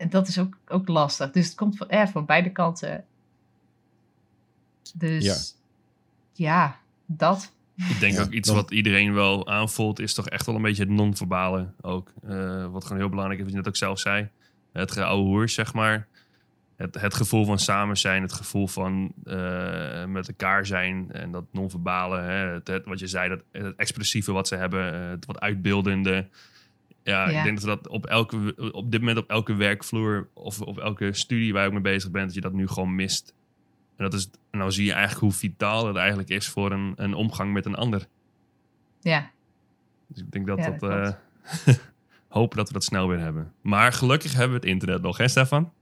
[0.00, 1.30] En dat is ook, ook lastig.
[1.30, 3.04] Dus het komt van, eh, van beide kanten.
[4.94, 5.36] Dus ja,
[6.32, 7.52] ja dat.
[7.88, 10.92] Ik denk ook iets wat iedereen wel aanvoelt, is toch echt wel een beetje het
[10.92, 12.12] non-verbale ook.
[12.24, 14.28] Uh, wat gewoon heel belangrijk is, wat je net ook zelf zei.
[14.72, 16.08] Het oude hoer, zeg maar
[16.80, 21.44] het, het gevoel van samen zijn, het gevoel van uh, met elkaar zijn en dat
[21.52, 25.40] non-verbale, het, het, wat je zei, dat, het expressieve wat ze hebben, uh, het wat
[25.40, 26.26] uitbeeldende.
[27.02, 30.28] Ja, ja, ik denk dat we dat op, elke, op dit moment op elke werkvloer
[30.34, 33.34] of op elke studie waar ook mee bezig bent, dat je dat nu gewoon mist.
[33.96, 36.92] En dat is, en dan zie je eigenlijk hoe vitaal het eigenlijk is voor een,
[36.96, 38.06] een omgang met een ander.
[39.00, 39.30] Ja.
[40.06, 41.16] Dus ik denk dat ja, dat, dat
[41.66, 41.74] uh,
[42.28, 43.52] hopen dat we dat snel weer hebben.
[43.60, 45.72] Maar gelukkig hebben we het internet nog, hè Stefan?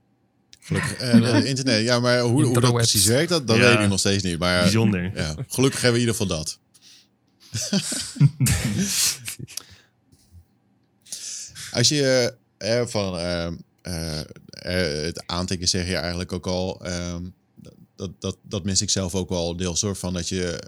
[0.59, 0.93] Gelukkig.
[0.93, 3.69] En uh, internet, ja, maar hoe, hoe dat precies werkt, dat, dat ja.
[3.69, 4.39] weet ik nog steeds niet.
[4.39, 5.11] Maar, Bijzonder.
[5.15, 6.59] Ja, gelukkig hebben we in ieder geval dat.
[11.79, 12.33] Als je
[12.87, 14.21] van uh,
[14.61, 16.87] het aantikken zeg je eigenlijk ook al.
[16.87, 17.33] Um,
[17.95, 19.95] dat, dat, dat mis ik zelf ook wel deels hoor.
[19.95, 20.59] Van dat je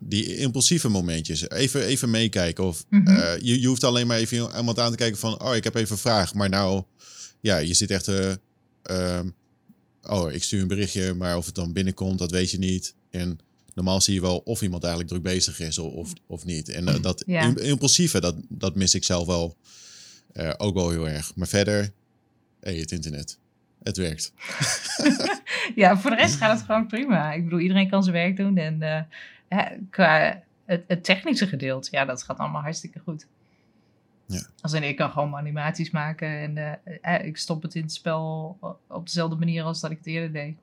[0.00, 2.64] die impulsieve momentjes even, even meekijken.
[2.64, 3.16] Of mm -hmm.
[3.42, 5.42] je, je hoeft alleen maar even iemand aan te kijken van...
[5.42, 6.34] Oh, ik heb even een vraag.
[6.34, 6.82] Maar nou,
[7.40, 8.08] ja, je zit echt
[8.90, 9.34] Um,
[10.02, 12.94] oh, ik stuur een berichtje, maar of het dan binnenkomt, dat weet je niet.
[13.10, 13.38] En
[13.74, 16.68] normaal zie je wel of iemand eigenlijk druk bezig is of, of niet.
[16.68, 17.56] En dat ja.
[17.56, 19.56] impulsieve, dat, dat mis ik zelf wel
[20.32, 21.36] uh, ook wel heel erg.
[21.36, 21.92] Maar verder,
[22.60, 23.38] hey, het internet.
[23.82, 24.32] Het werkt.
[25.74, 27.32] ja, voor de rest gaat het gewoon prima.
[27.32, 28.56] Ik bedoel, iedereen kan zijn werk doen.
[28.56, 29.08] En
[29.48, 33.26] uh, qua het, het technische gedeelte, ja, dat gaat allemaal hartstikke goed.
[34.26, 34.46] Ja.
[34.60, 38.56] Als in, ik kan gewoon animaties maken en uh, ik stop het in het spel
[38.88, 40.56] op dezelfde manier als dat ik het eerder deed.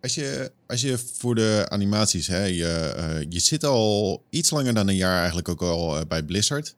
[0.00, 4.74] Als je, als je voor de animaties, hè, je, uh, je zit al iets langer
[4.74, 6.76] dan een jaar eigenlijk ook al bij Blizzard.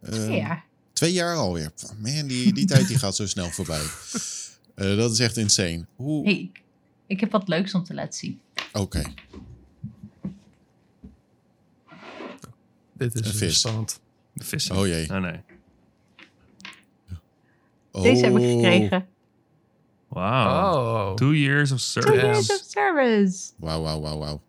[0.00, 0.64] Twee jaar.
[0.92, 1.70] Twee jaar alweer.
[1.98, 3.82] Man, die, die tijd die gaat zo snel voorbij.
[4.96, 5.86] dat is echt insane.
[5.96, 6.24] Hoe...
[6.24, 6.50] Hey,
[7.06, 8.40] ik, heb wat leuks om te laten zien.
[8.72, 8.78] Oké.
[8.80, 9.14] Okay.
[12.92, 14.00] Dit is een spannend.
[14.32, 14.76] De vissen.
[14.76, 15.10] Oh jee.
[15.10, 15.40] Oh nee.
[17.92, 18.50] Deze heb ik oh.
[18.50, 19.06] gekregen.
[20.08, 20.22] Wow.
[20.22, 21.14] Oh.
[21.14, 22.12] Two years of service.
[22.12, 23.52] Two years of service.
[23.56, 24.40] Wauw, wauw, wauw, wauw.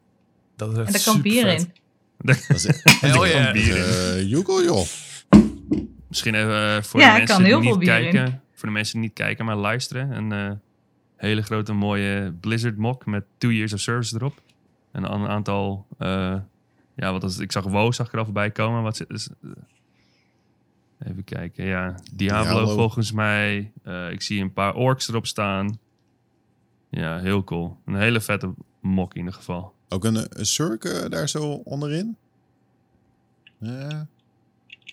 [0.55, 1.73] Dat is en daar kan bier in.
[2.17, 3.53] Dat is Hell yeah.
[3.53, 4.23] bier in.
[4.23, 4.85] Uh, Joeko, joh.
[6.09, 8.25] Misschien even uh, voor ja, de mensen kan heel die veel niet kijken.
[8.25, 8.39] in.
[8.53, 10.11] Voor de mensen die niet kijken, maar luisteren.
[10.11, 10.51] Een uh,
[11.15, 14.41] hele grote mooie Blizzard mock met two years of service erop.
[14.91, 15.85] En een aantal...
[16.95, 17.41] ja, wat was het?
[17.41, 18.83] Ik zag WoW zag ik er al voorbij komen.
[18.83, 19.29] Wat is,
[21.07, 21.95] Even kijken, ja.
[22.13, 22.75] Diablo, Diablo.
[22.75, 23.71] volgens mij.
[23.83, 25.79] Uh, ik zie een paar orks erop staan.
[26.89, 27.77] Ja, heel cool.
[27.85, 29.73] Een hele vette mok in ieder geval.
[29.89, 32.17] Ook een, een Cirque eh, daar zo onderin?
[33.57, 34.07] Ja.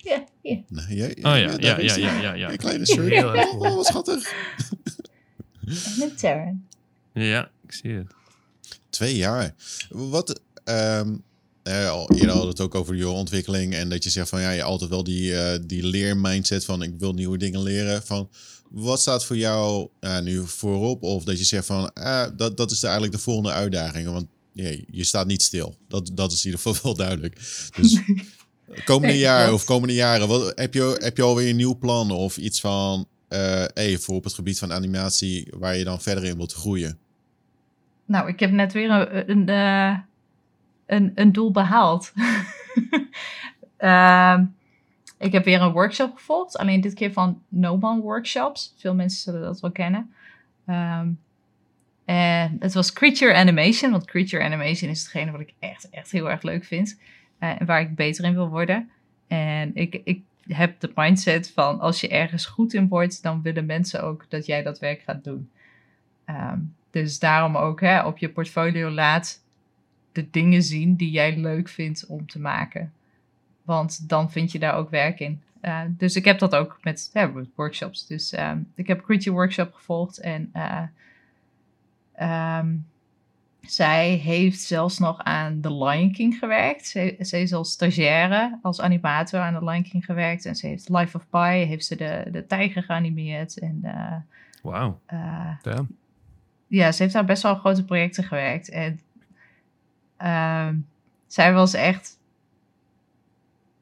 [0.03, 0.61] Ja, ja.
[0.67, 2.51] Nee, ja, Oh ja, ja, ja, ja, ja, ja.
[2.51, 2.85] Een kleine.
[2.85, 4.33] Heel erg Oh, wat schattig.
[5.65, 6.65] En een Terran.
[7.13, 8.13] Ja, ik zie het.
[8.89, 9.55] Twee jaar.
[9.89, 10.41] Wat,
[11.67, 14.41] eh, al eerder hadden we het ook over je ontwikkeling en dat je zegt van
[14.41, 18.03] ja, je altijd wel die, eh, die leermindset van ik wil nieuwe dingen leren.
[18.03, 18.29] Van
[18.69, 21.03] wat staat voor jou eh, nu voorop?
[21.03, 21.91] Of dat je zegt van
[22.35, 24.07] dat, dat is de, eigenlijk de volgende uitdaging.
[24.07, 25.77] Want ja, je staat niet stil.
[25.87, 27.35] Dat, dat is in ieder geval wel duidelijk.
[27.75, 27.99] Dus
[28.83, 32.11] komende Nee, jaar of komende jaren, wat, heb, je, heb je alweer een nieuw plan
[32.11, 33.07] of iets van
[33.73, 36.97] hey, voor op het gebied van animatie waar je dan verder in wilt groeien?
[38.05, 39.97] Nou, ik heb net weer een, een, eh,
[40.85, 42.11] een, een doel behaald.
[43.77, 44.45] Ehm,
[45.17, 46.57] ik heb weer een workshop gevolgd.
[46.57, 48.73] Alleen dit keer van Noban Workshops.
[48.77, 50.13] Veel mensen zullen dat wel kennen.
[50.65, 51.09] Ehm,
[52.05, 53.91] en het was Creature Animation.
[53.91, 56.99] Want Creature Animation is hetgene wat ik echt, echt heel erg leuk vind.
[57.39, 58.89] Eh, waar ik beter in wil worden.
[59.27, 63.65] En ik, ik heb de mindset van als je ergens goed in wordt, dan willen
[63.65, 65.49] mensen ook dat jij dat werk gaat doen.
[66.25, 66.59] Ehm,
[66.89, 69.41] dus daarom ook hè, op je portfolio laat
[70.11, 72.93] de dingen zien die jij leuk vindt om te maken.
[73.63, 75.41] Want dan vind je daar ook werk in.
[75.61, 77.11] Eh, dus ik heb dat ook met,
[77.55, 78.07] workshops.
[78.07, 80.83] Dus ehm, ik heb Creature Workshop gevolgd en eh,
[82.13, 82.75] ehm,
[83.71, 86.87] zij heeft zelfs nog aan The Lion King gewerkt.
[86.87, 90.45] Ze, ze is als stagiaire, als animator aan The Lion King gewerkt.
[90.45, 93.59] En ze heeft Life of Pi, heeft ze de, de tijger geanimeerd.
[93.59, 94.15] En eh,
[94.61, 94.99] Wauw.
[95.05, 95.51] eh,
[96.67, 96.91] Ja.
[96.91, 98.69] ze heeft daar best wel grote projecten gewerkt.
[98.69, 98.99] En
[100.17, 100.75] ehm,
[101.27, 102.17] zij was echt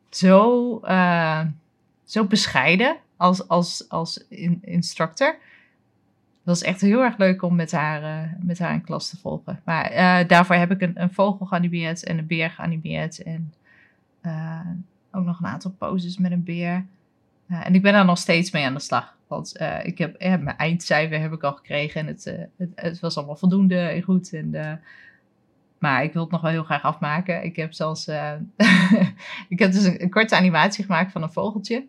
[0.10, 1.42] zo, eh,
[2.04, 5.38] zo bescheiden als, als, als in, instructor.
[6.46, 9.62] Was echt heel erg leuk om met haar, eh, met haar in klas te volgen.
[9.64, 13.24] Maar eh, daarvoor heb ik een, een vogel geanimeerd en een beer geanimeerd.
[13.24, 13.54] En
[14.22, 14.60] eh,
[15.12, 16.86] ook nog een aantal poses met een beer.
[17.48, 19.16] En ik ben daar nog steeds mee aan de slag.
[19.28, 22.02] Want ik heb, mijn eindcijfer heb ik al gekregen.
[22.02, 22.24] En het,
[22.58, 24.34] het, het was allemaal voldoende en goed.
[24.34, 24.82] En,
[25.80, 27.44] maar ik wil het nog wel heel graag afmaken.
[27.44, 28.08] Ik heb zelfs...
[29.54, 31.86] ik heb dus een korte animatie gemaakt van een vogeltje.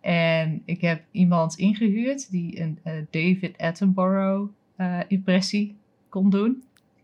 [0.00, 5.76] En ik heb iemand ingehuurd die een eh, David Attenborough eh, impressie
[6.08, 6.62] kon doen.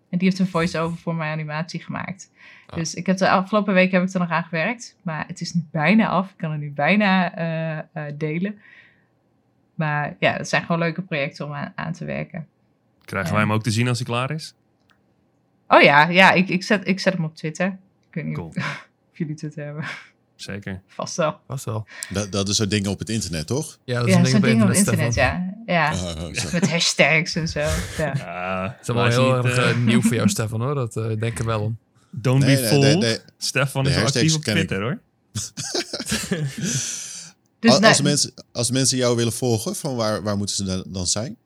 [0.08, 2.30] En die heeft een voice-over voor mijn animatie gemaakt.
[2.66, 2.76] Ah.
[2.76, 4.96] Dus ik heb de afgelopen week heb ik er nog aan gewerkt.
[5.02, 6.30] Maar het is nu bijna af.
[6.30, 7.34] Ik kan het nu bijna
[7.92, 8.58] eh, delen.
[9.74, 12.46] Maar ja, het zijn gewoon leuke projecten om aan, aan te werken.
[13.04, 14.54] Krijgen wij hem ook te zien als hij klaar is?
[15.68, 17.66] Oh ja, ja ik, ik, zet, ik zet hem op Twitter.
[18.08, 18.48] Ik weet niet Cool.
[18.48, 18.56] of,
[19.10, 19.84] of jullie Twitter hebben.
[20.36, 20.82] Zeker.
[20.88, 21.40] Vast wel.
[21.46, 21.86] Was wel.
[22.08, 23.78] Dat, dat is zo'n ding op het internet, toch?
[23.84, 25.54] Ja, dat is Ja, zo'n ding op het internet, ja.
[25.66, 25.92] ja.
[25.94, 26.52] Oh, oh.
[26.52, 27.60] Met hashtags en zo.
[27.60, 27.72] Ja.
[28.16, 30.74] Ja, Het is allemaal heel erg eh, nieuw voor jou, Stefan, hoor.
[30.74, 31.78] Dat eh, denk ik wel om.
[32.10, 32.98] Don't Nee, be nee, fooled.
[32.98, 33.18] nee, nee.
[33.38, 34.42] Stefan is wel actief op.
[34.42, 35.00] Twitter, hoor.
[37.58, 40.64] Dus als, nou, als, mensen, als mensen jou willen volgen, van waar, waar moeten ze
[40.64, 41.36] dan- dan zijn?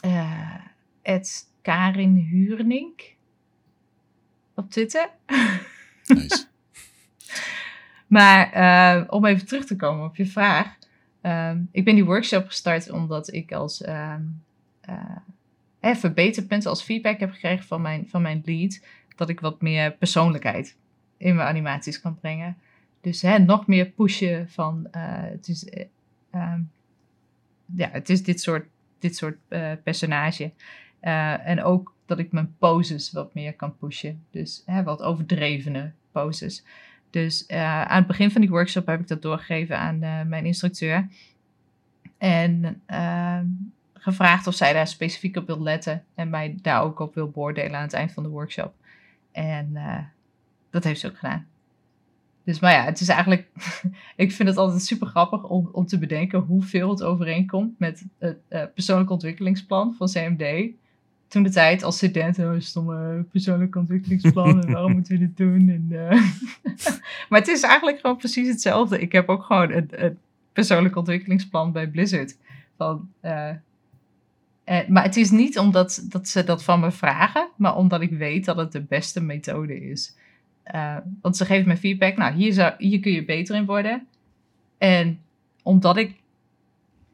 [0.00, 0.54] eh,
[1.02, 3.02] het Karin Huurnink
[4.54, 5.10] op Twitter.
[6.06, 6.44] Nice.
[8.06, 10.76] Maar eh, om even terug te komen op je vraag.
[11.20, 14.22] Ehm, ik ben die workshop gestart omdat ik als ehm
[14.86, 15.16] eh,
[15.80, 18.84] eh, verbeterpunten als feedback heb gekregen van mijn, van mijn lead.
[19.16, 20.76] Dat ik wat meer persoonlijkheid
[21.16, 22.56] in mijn animaties kan brengen.
[23.00, 25.84] Dus hè, nog meer pushen van eh, het is, eh,
[26.30, 26.60] ehm,
[27.74, 28.66] ja, het is dit soort,
[28.98, 29.38] dit soort
[29.82, 30.52] personage.
[31.00, 34.24] En ook dat ik mijn poses wat meer kan pushen.
[34.30, 36.64] Dus hè, wat overdrevene poses.
[37.10, 40.46] Dus eh, aan het begin van die workshop heb ik dat doorgegeven aan eh, mijn
[40.46, 41.08] instructeur.
[42.18, 43.40] En eh,
[43.94, 46.04] gevraagd of zij daar specifiek op wil letten.
[46.14, 48.74] En mij daar ook op wil beoordelen aan het eind van de workshop.
[49.32, 49.98] En eh,
[50.70, 51.46] dat heeft ze ook gedaan.
[52.44, 53.48] Dus maar ja, het is eigenlijk.
[54.16, 58.74] ik vind het altijd super grappig om, om te bedenken hoeveel het overeenkomt met het
[58.74, 60.70] persoonlijk ontwikkelingsplan van CMD.
[61.28, 65.68] Toen de tijd als student, oh, stomme persoonlijk ontwikkelingsplan en waarom moeten we dit doen?
[65.68, 66.22] En, eh,
[67.28, 69.00] maar het is eigenlijk gewoon precies hetzelfde.
[69.00, 70.18] Ik heb ook gewoon een
[70.52, 72.36] persoonlijk ontwikkelingsplan bij Blizzard.
[72.76, 73.48] Van, eh,
[74.64, 78.10] eh, maar het is niet omdat dat ze dat van me vragen, maar omdat ik
[78.10, 80.16] weet dat het de beste methode is.
[81.20, 84.06] Want ze geven me feedback, nou, hier, zou, hier kun je beter in worden.
[84.78, 85.20] En
[85.62, 86.14] omdat ik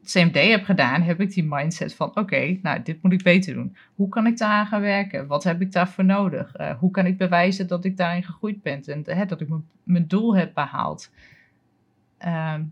[0.05, 3.75] CMD heb gedaan, heb ik die mindset van: oké, nou, dit moet ik beter doen.
[3.95, 5.27] Hoe kan ik daaraan gaan werken?
[5.27, 6.53] Wat heb ik daarvoor nodig?
[6.55, 9.47] Eh, hoe kan ik bewijzen dat ik daarin gegroeid ben en hè, dat ik
[9.83, 11.11] mijn- doel heb behaald?
[12.17, 12.63] Ehm,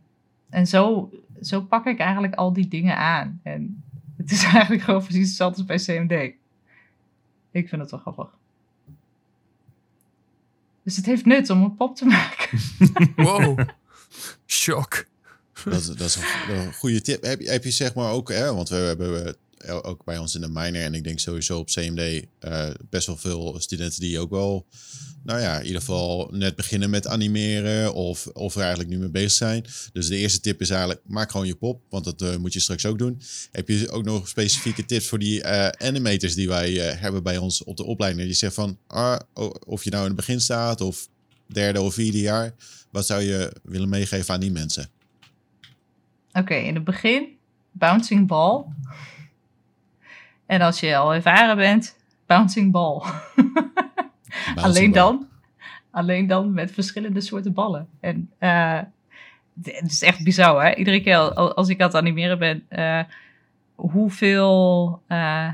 [0.50, 1.10] en zo,
[1.42, 3.40] zo pak ik eigenlijk al die dingen aan.
[3.44, 3.84] En
[4.18, 6.34] Het is eigenlijk gewoon precies hetzelfde als bij CMD.
[7.52, 8.30] Ik vind het wel grappig.
[10.84, 12.60] Dus het heeft nut om een pop te maken.
[13.26, 13.60] Wow.
[14.48, 15.06] Shock.
[15.66, 16.18] Dat, is- dat is
[16.49, 17.24] een, goede tip.
[17.24, 19.36] Heb, je- zeg maar ook, hè, want we hebben
[19.84, 23.18] ook bij ons in de minor en ik denk sowieso op CMD eh, best wel
[23.18, 24.66] veel studenten die ook wel,
[25.24, 29.09] nou ja, in ieder geval net beginnen met animeren of, of er eigenlijk nu mee
[29.09, 29.66] bezig zijn.
[29.93, 32.59] Dus de eerste tip is eigenlijk, maak gewoon je pop, want dat eh, moet je
[32.59, 33.22] straks ook doen.
[33.51, 37.64] Heb je ook nog specifieke tips voor die eh, animators die wij hebben bij ons
[37.64, 38.26] op de opleiding?
[38.28, 39.20] Die zegt van, ah,
[39.66, 41.07] of je nou in het begin staat of
[41.47, 42.53] derde of vierde jaar,
[42.91, 44.89] wat zou je willen meegeven aan die mensen?
[46.34, 47.38] Oké, in het begin
[47.72, 48.64] bouncing ball.
[50.46, 53.02] En als je al ervaren bent, bouncing ball.
[54.56, 55.28] alleen dan,
[55.92, 57.88] alleen dan met verschillende soorten ballen.
[58.00, 58.80] En eh,
[59.64, 60.76] het is echt bizar, hè?
[60.76, 63.04] Iedere keer al- als ik aan het animeren ben, eh,
[63.76, 65.54] hoeveel eh,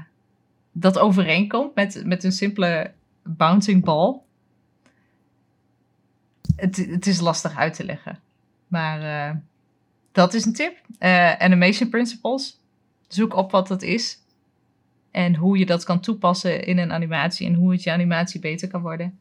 [0.71, 2.91] dat overeenkomt met, met een simpele
[3.23, 4.19] bouncing ball.
[6.55, 8.19] Het, het is lastig uit te leggen.
[8.67, 9.31] Maar
[10.17, 10.77] dat is een tip.
[10.99, 12.59] Eh, animation principles.
[13.07, 14.19] Zoek op wat dat is.
[15.11, 17.47] En hoe je dat kan toepassen in een animatie.
[17.47, 19.19] En hoe het je animatie beter kan worden.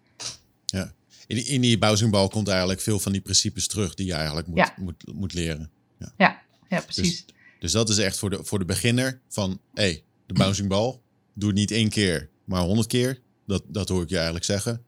[1.29, 4.47] In, die- in die bouwzingbal komt eigenlijk veel van die principes terug die je eigenlijk
[4.47, 4.75] moet, Ja.
[4.77, 5.71] moet, moet leren.
[6.17, 7.25] Ja, precies.
[7.27, 11.03] Dus, dus dat is echt voor de, voor de beginner van, hé, hey, de bouwzingbal,
[11.35, 13.21] doe het niet één keer, maar honderd keer.
[13.47, 14.83] Dat, dat hoor ik je eigenlijk zeggen.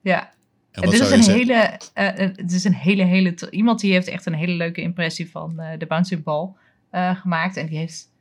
[0.00, 0.32] ja.
[0.78, 1.46] En En wat dit is een zeggen?
[1.46, 4.80] hele, eh, eh, het is een hele, hele, iemand die heeft echt een hele leuke
[4.80, 6.52] impressie van eh, de bouncing ball
[6.90, 7.56] eh, gemaakt.
[7.56, 8.12] En die heeft,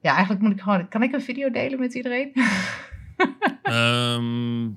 [0.00, 2.32] ja, eigenlijk moet ik gewoon, kan ik een video delen met iedereen?
[3.62, 4.68] Ehm,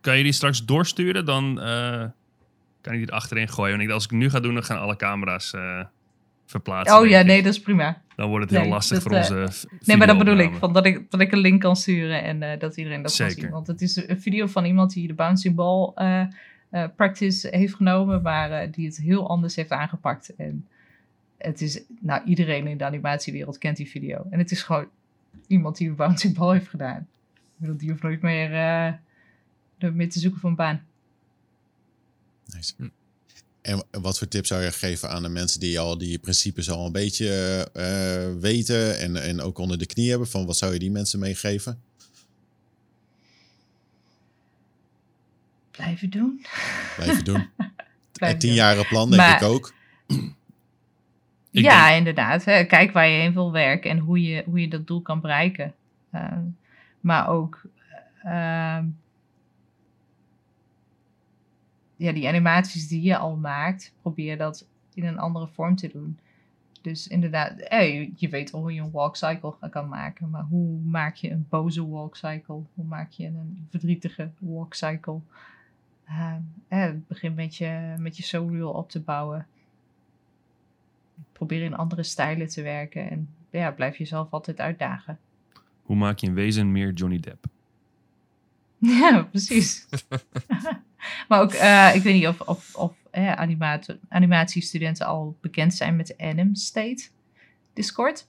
[0.00, 1.24] kan je die straks doorsturen?
[1.24, 2.04] Dan eh,
[2.80, 3.76] kan ik die er achterin gooien.
[3.76, 5.84] Want ik, als ik nu ga doen, dan gaan alle camera's eh,
[6.46, 6.98] verplaatsen.
[6.98, 8.02] oh ja, nee, dat is prima.
[8.16, 10.36] Dan wordt het heel Nee, lastig dat, voor eh, onze v- Nee, maar dat bedoel
[10.36, 13.16] ik, van dat ik, dat ik een link kan sturen en eh, dat iedereen dat
[13.16, 13.50] kan zien.
[13.50, 16.20] Want het is een video van iemand die de bouncing ball eh,
[16.70, 20.34] eh, practice heeft genomen, maar die het heel anders heeft aangepakt.
[20.36, 20.66] En
[21.38, 24.26] het is, nou, iedereen in de animatiewereld kent die video.
[24.30, 24.88] En het is gewoon
[25.46, 27.06] iemand die een bouncing ball heeft gedaan.
[27.34, 28.92] Ik bedoel, die hoeft nooit meer, eh,
[29.92, 30.82] meer te zoeken voor een baan.
[32.46, 32.74] Nice.
[33.64, 36.86] En wat voor tips zou je geven aan de mensen die al die principes al
[36.86, 37.28] een beetje
[37.72, 40.28] eh, weten en, en ook onder de knie hebben?
[40.28, 41.80] Van wat zou je die mensen meegeven?
[45.70, 46.44] Blijven doen.
[46.96, 47.48] Blijven doen.
[48.12, 49.74] Blijven tienjaren plan, denk Maar- ik ook.
[51.50, 52.44] Ik ja, denk- inderdaad.
[52.44, 52.64] Hè.
[52.64, 55.74] Kijk waar je heen wil werken en hoe je, hoe je dat doel kan bereiken.
[56.12, 56.40] Ehm,
[57.00, 57.62] maar ook
[58.22, 58.84] ehm,
[61.96, 66.18] ja, die animaties die je al maakt, probeer dat in een andere vorm te doen.
[66.82, 70.78] Dus inderdaad, eh, je- weet al hoe je een walk cycle kan maken, maar hoe
[70.80, 72.62] maak je een boze walk cycle?
[72.74, 75.18] Hoe maak je een verdrietige walk cycle?
[76.04, 79.46] Ehm, eh, begin met je, met je showreel op te bouwen
[81.32, 83.10] probeer in andere stijlen te werken.
[83.10, 85.18] En ja, blijf jezelf altijd uitdagen.
[85.82, 87.44] Hoe maak je een wezen meer Johnny Depp?
[88.78, 89.86] Ja, precies.
[91.28, 92.92] maar ook, eh, ik weet niet of, of, of
[94.08, 97.08] animatiestudenten al bekend zijn met de Anim State
[97.72, 98.26] Discord.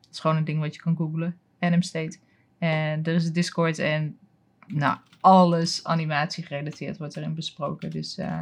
[0.00, 1.38] Dat is gewoon een ding wat je kan googlen.
[1.58, 2.18] Anim State.
[2.58, 4.18] En er is Discord en
[4.66, 7.90] nou, alles animatie gerelateerd wordt erin besproken.
[7.90, 8.38] Dus eh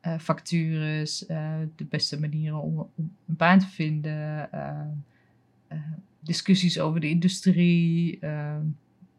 [0.00, 4.50] eh, vacatures, eh, de beste manieren om, om een baan te vinden,
[6.20, 8.18] discussies over de industrie,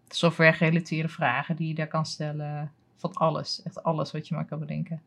[0.08, 2.72] software gerelateerde vragen die je daar kan stellen.
[3.02, 5.02] Van alles, echt alles wat je maar kan bedenken.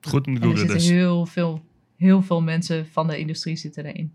[0.00, 0.88] Goed om te En er zitten dus.
[0.88, 1.62] heel veel,
[1.96, 4.12] heel veel mensen van de industrie zitten erin.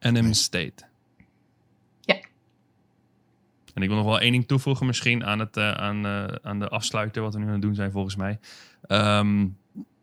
[0.00, 0.84] NM State.
[2.00, 2.14] Ja.
[3.74, 6.58] En ik wil nog wel één ding toevoegen misschien aan, het, eh, aan, eh, aan
[6.58, 8.38] de afsluiter, wat we nu aan het doen zijn volgens mij.
[8.82, 9.46] Ehm,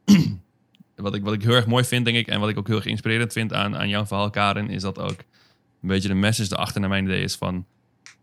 [0.96, 2.76] wat, ik, wat ik heel erg mooi vind, denk ik, en wat ik ook heel
[2.76, 5.18] erg inspirerend vind aan, aan jouw verhaal, Karin, is dat ook
[5.82, 7.66] een beetje de message erachter naar mijn idee is van,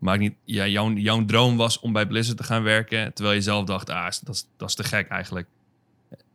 [0.01, 3.41] maak niet, ja, jouw, jouw droom was om bij Blizzard te gaan werken, terwijl je
[3.41, 5.47] zelf dacht, ah, dat is, te gek eigenlijk.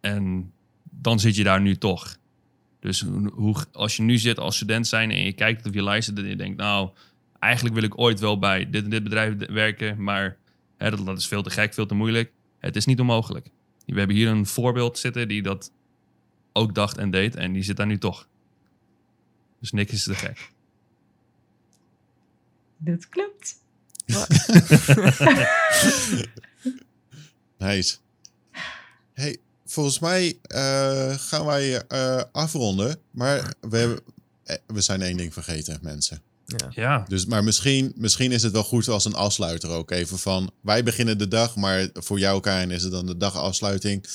[0.01, 0.53] En
[0.83, 2.17] dan zit je daar nu toch.
[2.81, 6.09] Dus hoe, als je nu zit als student zijn en je kijkt op je lijst
[6.09, 6.91] en je denkt, nou,
[7.39, 10.37] eigenlijk wil ik ooit wel bij dit en dit bedrijf werken, maar
[10.77, 12.33] hè, dat, dat is veel te gek, veel te moeilijk.
[12.59, 13.51] Het is niet onmogelijk.
[13.87, 15.73] We hebben hier een voorbeeld zitten die dat
[16.53, 18.29] ook dacht en deed en die zit daar nu toch.
[19.61, 20.51] Dus niks is te gek.
[22.77, 23.57] Dit klopt.
[27.59, 27.97] Nice.
[29.13, 32.99] Hey, volgens mij eh, gaan wij eh, afronden.
[33.11, 34.01] Maar we, hebben,
[34.45, 36.23] eh, we zijn één ding vergeten, mensen.
[36.47, 36.69] Ja.
[36.71, 37.05] Ja.
[37.09, 40.51] Dus, maar misschien, misschien is het wel goed als een afsluiter ook even van...
[40.61, 44.07] Wij beginnen de dag, maar voor jou, Karin, is het dan de dagafsluiting.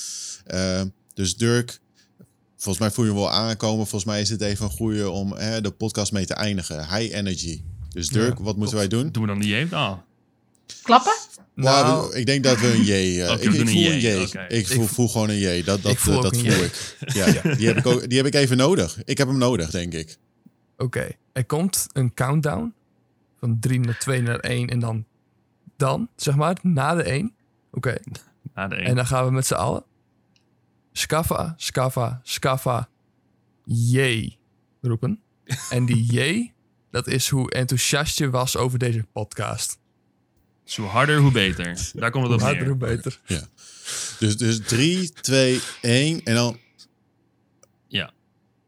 [1.14, 1.80] Dus Dirk,
[2.56, 3.86] volgens mij voel je hem wel aankomen.
[3.86, 6.96] Volgens mij is het even een goede om hè, de podcast mee te eindigen.
[6.96, 7.62] High energy.
[7.92, 9.08] Dus Dirk, Ja, wat moeten wij doen?
[9.10, 10.02] Doen we dan die jeep al?
[10.82, 11.12] Klappen?
[11.54, 13.20] Nou, Nou, ik denk dat we een J.
[13.20, 14.22] eh, Oké, ik, we ik doen voel een een J, J.
[14.22, 14.44] oké.
[14.54, 15.62] Ik voel, Ik- voel gewoon een J.
[15.64, 16.54] Dat, dat, Ik voel eh, ook dat voel J.
[16.62, 16.96] ik.
[17.14, 19.02] Ja, die, heb ik ook, die heb ik even nodig.
[19.04, 20.16] Ik heb hem nodig, denk ik.
[20.76, 22.74] Oké, er komt een countdown
[23.38, 25.04] van 3 naar 2 naar 1 en dan,
[25.76, 27.34] dan zeg maar, na de 1.
[27.72, 27.94] Oké,
[28.54, 28.94] Na de en één.
[28.96, 29.84] dan gaan we met z'n allen.
[30.92, 32.88] Scaffa, scaffa, scaffa,
[33.64, 34.38] jee
[34.80, 35.20] roepen.
[35.70, 36.52] En die jee,
[36.92, 39.78] dat is hoe enthousiast je was over deze podcast.
[40.64, 41.90] Zo harder, hoe beter.
[41.94, 43.20] Daar komt het Hoe op harder, hoe beter.
[44.18, 46.58] Dus, dus 3, 2, 1 en dan...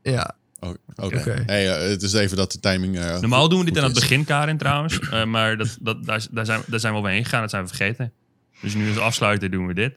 [0.03, 1.16] Ja, Oh, Oké.
[1.18, 1.43] Oké.
[1.47, 2.99] Hey, eh, het is even dat de timing...
[2.99, 4.99] eh, Normaal goed- doen we dit aan het begin, Karin, trouwens.
[4.99, 7.41] Eh, maar dat, dat, daar, daar, zijn, daar zijn we overheen gegaan.
[7.41, 8.12] Dat zijn we vergeten.
[8.61, 9.97] Dus nu als afsluiter doen we dit.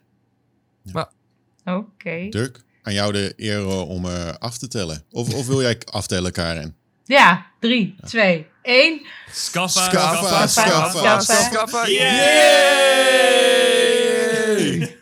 [1.65, 2.27] Oké.
[2.29, 5.03] Dirk, aan jou de eer om eh, af te tellen.
[5.11, 6.75] Of, of wil jij aftellen, Karin?
[7.07, 9.01] Ja, 3, 2, 1.
[9.33, 11.43] Scaffa, Scaffa, scaffa, scaffa, scaffa.
[11.43, 13.37] scaffa, Yay!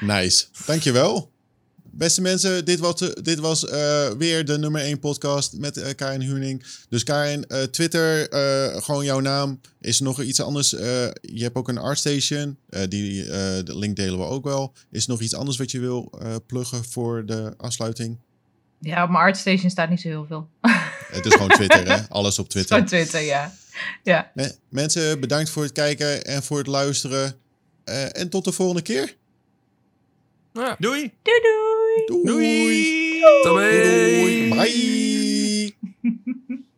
[0.00, 0.46] Nice.
[0.66, 1.30] Dankjewel.
[1.92, 6.20] Beste mensen, dit was, dit was eh, weer de nummer 1 podcast met eh, Karin
[6.20, 6.64] Huning.
[6.88, 9.60] Dus Karin, eh, Twitter, eh, gewoon jouw naam.
[9.80, 10.74] Is er nog iets anders?
[10.74, 10.82] Eh,
[11.20, 12.56] je hebt ook een ArtStation.
[12.68, 13.28] eh die, eh,
[13.64, 14.72] de link delen we ook wel.
[14.90, 18.18] Is er nog iets anders wat je wil eh, pluggen voor de afsluiting?
[18.80, 20.48] Ja, op mijn ArtStation staat niet zo heel veel.
[21.10, 21.98] Het is gewoon Twitter, hè?
[22.18, 22.76] Alles op Twitter.
[22.78, 23.52] Van Twitter, ja.
[24.02, 24.30] Ja.
[24.34, 27.34] Me- mensen, bedankt voor het kijken en voor het luisteren.
[27.84, 29.16] Eh, en tot de volgende keer.
[30.52, 31.12] Ja, Doei!
[31.22, 32.22] Doei doei!
[32.24, 32.24] Doei.
[32.24, 33.20] Doei!
[33.42, 33.70] Tabé.
[33.82, 34.48] Doei.
[34.48, 35.74] Bye.